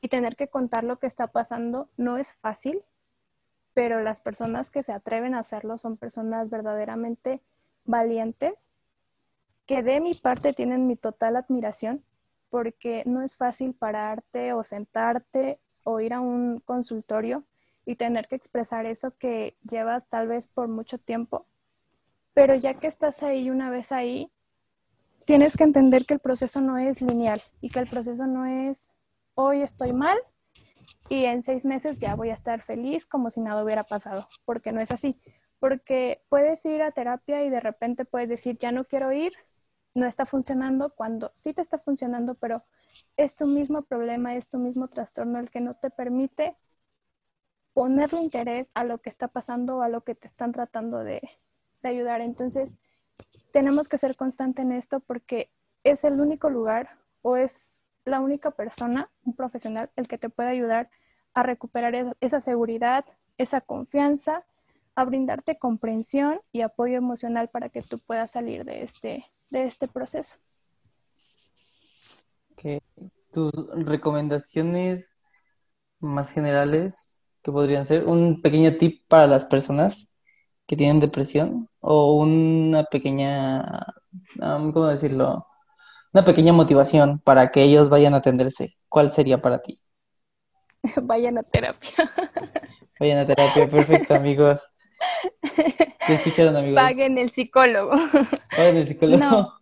[0.00, 2.82] y tener que contar lo que está pasando no es fácil,
[3.74, 7.42] pero las personas que se atreven a hacerlo son personas verdaderamente
[7.84, 8.70] valientes,
[9.66, 12.04] que de mi parte tienen mi total admiración,
[12.50, 17.44] porque no es fácil pararte o sentarte o ir a un consultorio
[17.86, 21.46] y tener que expresar eso que llevas tal vez por mucho tiempo
[22.36, 24.30] pero ya que estás ahí una vez ahí,
[25.24, 28.92] tienes que entender que el proceso no es lineal y que el proceso no es
[29.34, 30.18] hoy estoy mal
[31.08, 34.70] y en seis meses ya voy a estar feliz como si nada hubiera pasado, porque
[34.70, 35.18] no es así.
[35.60, 39.32] Porque puedes ir a terapia y de repente puedes decir, ya no quiero ir,
[39.94, 42.64] no está funcionando, cuando sí te está funcionando, pero
[43.16, 46.54] es tu mismo problema, es tu mismo trastorno el que no te permite
[47.76, 51.20] ponerle interés a lo que está pasando o a lo que te están tratando de,
[51.82, 52.22] de ayudar.
[52.22, 52.74] Entonces,
[53.52, 55.50] tenemos que ser constante en esto porque
[55.84, 60.48] es el único lugar o es la única persona, un profesional, el que te puede
[60.48, 60.88] ayudar
[61.34, 63.04] a recuperar esa seguridad,
[63.36, 64.46] esa confianza,
[64.94, 69.86] a brindarte comprensión y apoyo emocional para que tú puedas salir de este, de este
[69.86, 70.34] proceso.
[73.32, 73.52] Tus
[73.84, 75.14] recomendaciones
[76.00, 77.15] más generales
[77.46, 80.10] que podrían ser un pequeño tip para las personas
[80.66, 83.86] que tienen depresión o una pequeña,
[84.36, 85.46] ¿cómo decirlo?
[86.12, 88.76] Una pequeña motivación para que ellos vayan a atenderse.
[88.88, 89.78] ¿Cuál sería para ti?
[91.02, 91.92] Vayan a terapia.
[92.98, 94.72] Vayan a terapia, perfecto, amigos.
[96.04, 96.82] ¿Qué escucharon, amigos?
[96.82, 97.92] Paguen el psicólogo.
[98.50, 99.18] Paguen el psicólogo.
[99.18, 99.55] No.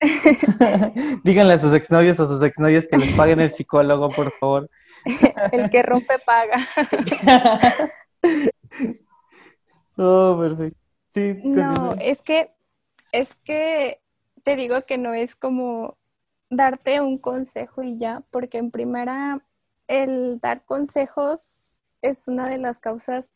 [1.24, 4.70] Díganle a sus exnovios o sus exnovias que les paguen el psicólogo, por favor.
[5.52, 6.68] el que rompe paga.
[9.96, 10.78] oh, perfecto.
[11.44, 12.50] no, es que,
[13.12, 14.00] es que
[14.44, 15.96] te digo que no es como
[16.50, 19.42] darte un consejo y ya, porque en primera,
[19.88, 23.30] el dar consejos es una de las causas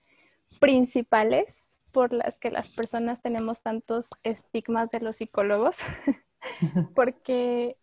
[0.61, 5.78] principales por las que las personas tenemos tantos estigmas de los psicólogos,
[6.94, 7.76] porque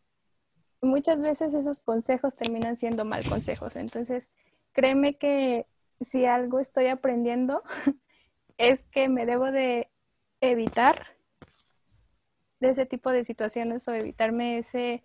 [0.81, 3.75] muchas veces esos consejos terminan siendo mal consejos.
[3.75, 4.29] Entonces,
[4.73, 5.65] créeme que
[6.01, 7.63] si algo estoy aprendiendo
[8.57, 9.89] es que me debo de
[10.41, 11.07] evitar
[12.59, 15.03] de ese tipo de situaciones o evitarme ese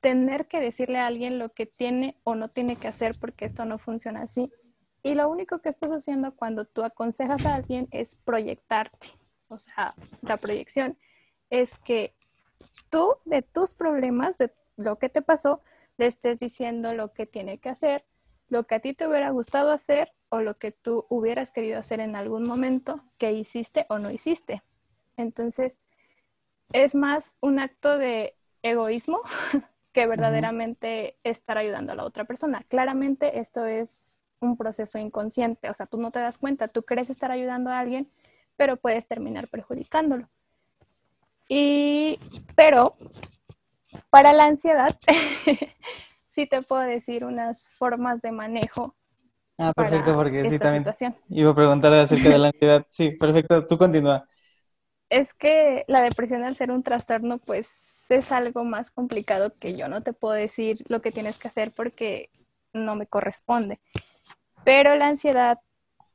[0.00, 3.64] tener que decirle a alguien lo que tiene o no tiene que hacer porque esto
[3.64, 4.50] no funciona así.
[5.02, 9.08] Y lo único que estás haciendo cuando tú aconsejas a alguien es proyectarte.
[9.48, 10.96] O sea, la proyección
[11.48, 12.14] es que
[12.90, 15.62] tú de tus problemas, de lo que te pasó,
[15.96, 18.04] le estés diciendo lo que tiene que hacer,
[18.48, 22.00] lo que a ti te hubiera gustado hacer o lo que tú hubieras querido hacer
[22.00, 24.62] en algún momento que hiciste o no hiciste.
[25.16, 25.78] Entonces,
[26.72, 29.22] es más un acto de egoísmo
[29.92, 32.64] que verdaderamente estar ayudando a la otra persona.
[32.68, 37.10] Claramente esto es un proceso inconsciente, o sea, tú no te das cuenta, tú crees
[37.10, 38.10] estar ayudando a alguien,
[38.56, 40.28] pero puedes terminar perjudicándolo.
[41.50, 42.20] Y,
[42.54, 42.96] pero
[44.08, 44.96] para la ansiedad,
[46.28, 48.94] sí te puedo decir unas formas de manejo.
[49.58, 50.86] Ah, perfecto, porque sí, también
[51.28, 52.86] iba a preguntar acerca de la ansiedad.
[52.88, 54.26] Sí, perfecto, tú continúa
[55.10, 59.88] es que la depresión al ser un trastorno, pues es algo más complicado que yo
[59.88, 62.30] no te puedo decir lo que tienes que hacer porque
[62.72, 63.80] no me corresponde.
[64.64, 65.60] Pero la ansiedad,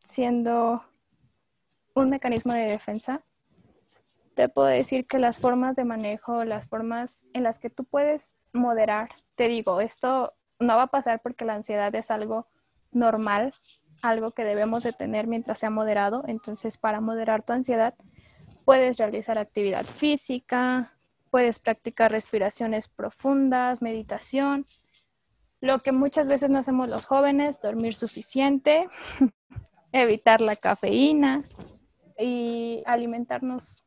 [0.06, 0.84] siendo
[1.96, 3.25] un mecanismo de defensa,
[4.36, 8.36] te puedo decir que las formas de manejo, las formas en las que tú puedes
[8.54, 12.48] moderar, te digo, esto no va a pasar porque la ansiedad es algo
[12.92, 13.54] normal,
[14.02, 16.24] algo que debemos de tener mientras sea moderado.
[16.28, 17.96] Entonces, para moderar tu ansiedad,
[18.66, 20.92] Puedes realizar actividad física,
[21.30, 24.66] puedes practicar respiraciones profundas, meditación,
[25.62, 28.90] lo que muchas veces no hacemos los jóvenes, dormir suficiente,
[29.92, 31.44] evitar la cafeína
[32.18, 33.85] y alimentarnos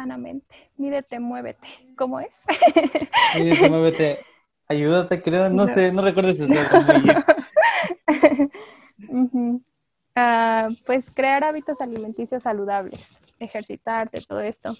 [0.00, 0.56] sanamente.
[0.78, 1.68] Mídete, muévete.
[1.94, 2.40] ¿Cómo es?
[3.36, 4.24] Mídete, muévete.
[4.66, 5.50] Ayúdate, creo.
[5.50, 6.48] No, sé, no recuerdo si uh,
[10.86, 14.74] pues crear hábitos alimenticios saludables ejercitarte, todo esto.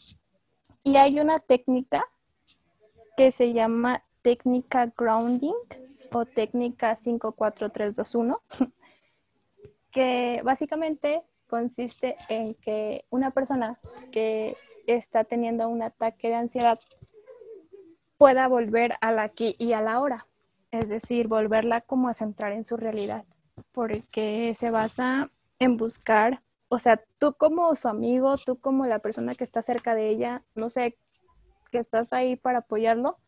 [0.84, 2.06] Y hay una técnica
[3.16, 5.54] que se llama técnica grounding
[6.12, 8.40] o técnica 54321,
[9.90, 13.78] que básicamente consiste en que una persona
[14.12, 14.56] que
[14.94, 16.78] está teniendo un ataque de ansiedad
[18.18, 20.26] pueda volver al aquí y a la hora,
[20.70, 23.24] es decir, volverla como a centrar en su realidad,
[23.72, 29.34] porque se basa en buscar o sea, tú como su amigo, tú como la persona
[29.34, 30.96] que está cerca de ella, no sé,
[31.72, 33.18] que estás ahí para apoyarlo,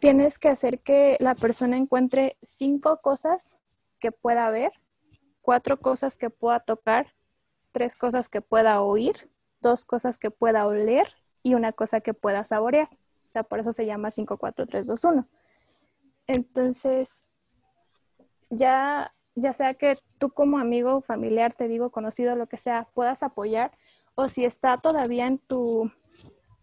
[0.00, 3.58] tienes que hacer que la persona encuentre cinco cosas
[4.00, 4.72] que pueda ver,
[5.42, 7.12] cuatro cosas que pueda tocar,
[7.70, 9.28] tres cosas que pueda oír,
[9.68, 11.08] dos cosas que pueda oler
[11.42, 12.88] y una cosa que pueda saborear.
[13.24, 15.28] O sea, por eso se llama 5, 4, 3, 2, 1.
[16.28, 17.26] Entonces,
[18.50, 23.22] ya ya sea que tú como amigo, familiar, te digo, conocido, lo que sea, puedas
[23.22, 23.70] apoyar,
[24.14, 25.92] o si está todavía en tu,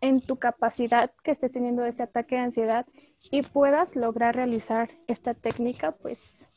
[0.01, 2.88] en tu capacidad que estés teniendo ese ataque de ansiedad
[3.32, 6.47] y puedas lograr realizar esta técnica, pues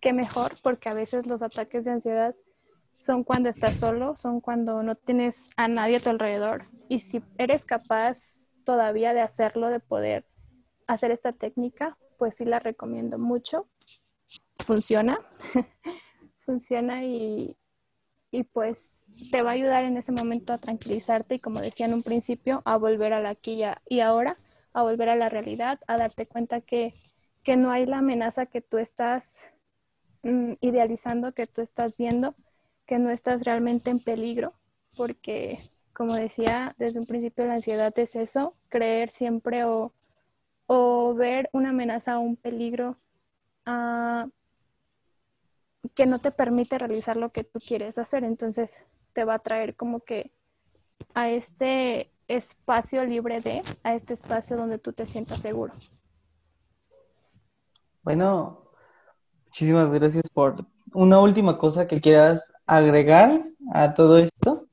[0.00, 2.36] qué mejor, porque a veces los ataques de ansiedad
[3.00, 6.64] son cuando estás solo, son cuando no tienes a nadie a tu alrededor.
[6.88, 8.18] Y si eres capaz
[8.64, 10.26] todavía de hacerlo, de poder
[10.86, 13.66] hacer esta técnica, pues sí la recomiendo mucho.
[14.64, 15.18] Funciona,
[16.44, 17.56] funciona y,
[18.30, 21.94] y pues te va a ayudar en ese momento a tranquilizarte y como decía en
[21.94, 24.36] un principio, a volver a la aquí y ahora,
[24.74, 26.94] a volver a la realidad, a darte cuenta que,
[27.42, 29.40] que no hay la amenaza que tú estás
[30.22, 32.34] mm, idealizando, que tú estás viendo,
[32.90, 34.52] que no estás realmente en peligro,
[34.96, 35.60] porque
[35.92, 39.92] como decía desde un principio, la ansiedad es eso, creer siempre o
[40.66, 42.96] o ver una amenaza o un peligro
[43.64, 44.26] ah,
[45.94, 48.24] que no te permite realizar lo que tú quieres hacer.
[48.24, 48.82] Entonces
[49.12, 50.32] te va a traer como que
[51.14, 55.74] a este espacio libre de, a este espacio donde tú te sientas seguro.
[58.02, 58.64] Bueno,
[59.46, 64.66] muchísimas gracias por una última cosa que quieras agregar a todo esto.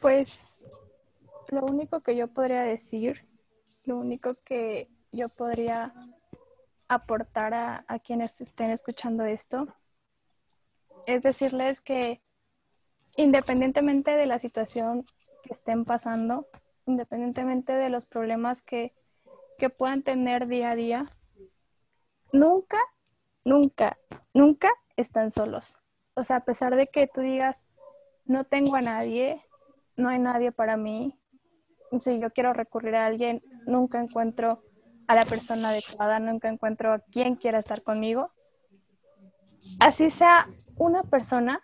[0.00, 0.64] Pues
[1.48, 3.26] lo único que yo podría decir,
[3.84, 5.92] lo único que yo podría
[6.88, 9.66] aportar a, quienes estén escuchando esto,
[11.06, 12.22] es decirles que
[13.16, 15.04] independientemente de la situación
[15.42, 16.46] que estén pasando,
[16.86, 18.94] independientemente de los problemas que,
[19.58, 21.12] que puedan tener día a día,
[22.32, 22.78] nunca,
[23.44, 23.98] nunca,
[24.34, 25.78] nunca están solos.
[26.14, 27.62] O sea, a pesar de que tú digas,
[28.24, 29.42] no tengo a nadie,
[29.96, 31.18] no hay nadie para mí,
[32.00, 34.62] si yo quiero recurrir a alguien, nunca encuentro
[35.06, 38.30] a la persona adecuada, nunca encuentro a quien quiera estar conmigo.
[39.80, 41.62] Así sea una persona,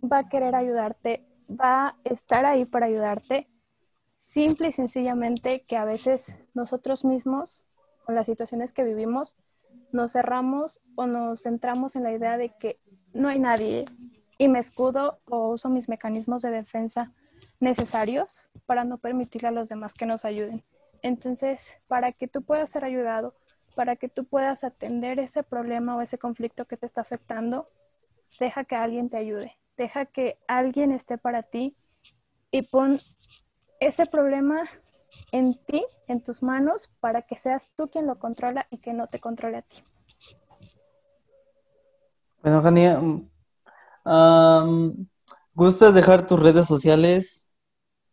[0.00, 3.48] va a querer ayudarte, va a estar ahí para ayudarte,
[4.18, 7.64] simple y sencillamente que a veces nosotros mismos,
[8.04, 9.34] con las situaciones que vivimos,
[9.92, 12.78] nos cerramos o nos centramos en la idea de que
[13.12, 13.86] no hay nadie
[14.38, 17.12] y me escudo o uso mis mecanismos de defensa
[17.60, 20.62] necesarios para no permitirle a los demás que nos ayuden.
[21.02, 23.34] Entonces, para que tú puedas ser ayudado,
[23.74, 27.68] para que tú puedas atender ese problema o ese conflicto que te está afectando,
[28.40, 31.76] deja que alguien te ayude, deja que alguien esté para ti
[32.50, 32.98] y pon
[33.80, 34.64] ese problema
[35.32, 39.08] en ti, en tus manos, para que seas tú quien lo controla y que no
[39.08, 39.82] te controle a ti.
[42.42, 43.00] Bueno, Jania,
[44.04, 45.06] um,
[45.54, 47.46] ¿gustas dejar tus redes sociales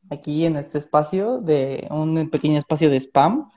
[0.09, 3.49] aquí en este espacio de un pequeño espacio de spam.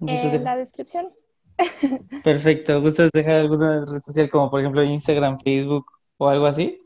[0.00, 1.12] En la descripción.
[2.24, 2.80] Perfecto.
[2.80, 5.86] ¿Gustas dejar alguna red social como por ejemplo Instagram, Facebook
[6.16, 6.80] o algo así?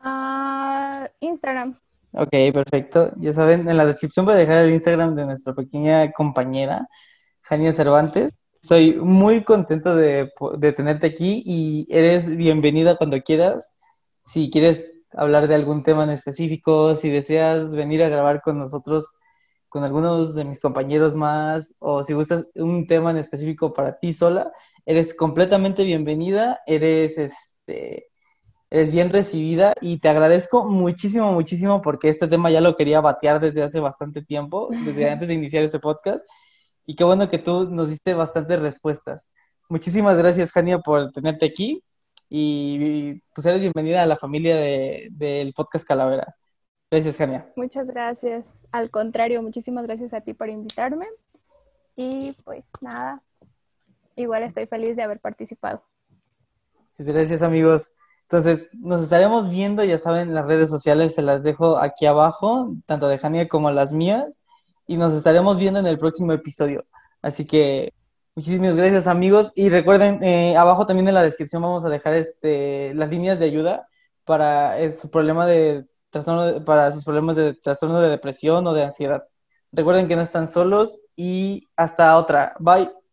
[0.00, 1.78] Ah, Instagram.
[2.16, 3.10] Ok, perfecto.
[3.16, 6.86] Ya saben, en la descripción voy a dejar el Instagram de nuestra pequeña compañera,
[7.42, 8.32] Jania Cervantes.
[8.62, 13.74] Estoy muy contento de, de tenerte aquí y eres bienvenida cuando quieras.
[14.26, 19.06] Si quieres hablar de algún tema en específico, si deseas venir a grabar con nosotros,
[19.68, 24.12] con algunos de mis compañeros más, o si gustas un tema en específico para ti
[24.12, 24.52] sola,
[24.86, 28.06] eres completamente bienvenida, eres este
[28.74, 33.38] eres bien recibida y te agradezco muchísimo, muchísimo porque este tema ya lo quería batear
[33.38, 36.28] desde hace bastante tiempo, desde antes de iniciar este podcast.
[36.84, 39.28] Y qué bueno que tú nos diste bastantes respuestas.
[39.68, 41.84] Muchísimas gracias, Jania, por tenerte aquí
[42.28, 46.34] y pues eres bienvenida a la familia del podcast Calavera.
[46.90, 47.52] Gracias, Jania.
[47.54, 48.66] Muchas gracias.
[48.72, 51.06] Al contrario, muchísimas gracias a ti por invitarme.
[51.94, 53.22] Y pues nada,
[54.16, 55.84] igual estoy feliz de haber participado.
[56.98, 57.92] Gracias, amigos.
[58.36, 63.08] Entonces, nos estaremos viendo, ya saben, las redes sociales se las dejo aquí abajo, tanto
[63.08, 64.40] de Jania como las mías,
[64.86, 66.84] y nos estaremos viendo en el próximo episodio.
[67.22, 67.92] Así que
[68.36, 72.92] Muchísimas gracias amigos y recuerden, eh, abajo también en la descripción vamos a dejar este,
[72.94, 73.86] las líneas de ayuda
[74.24, 78.82] para eh, su problema de trastorno, para sus problemas de trastorno de depresión o de
[78.82, 79.24] ansiedad.
[79.70, 82.56] Recuerden que no están solos y hasta otra.
[82.58, 83.03] Bye.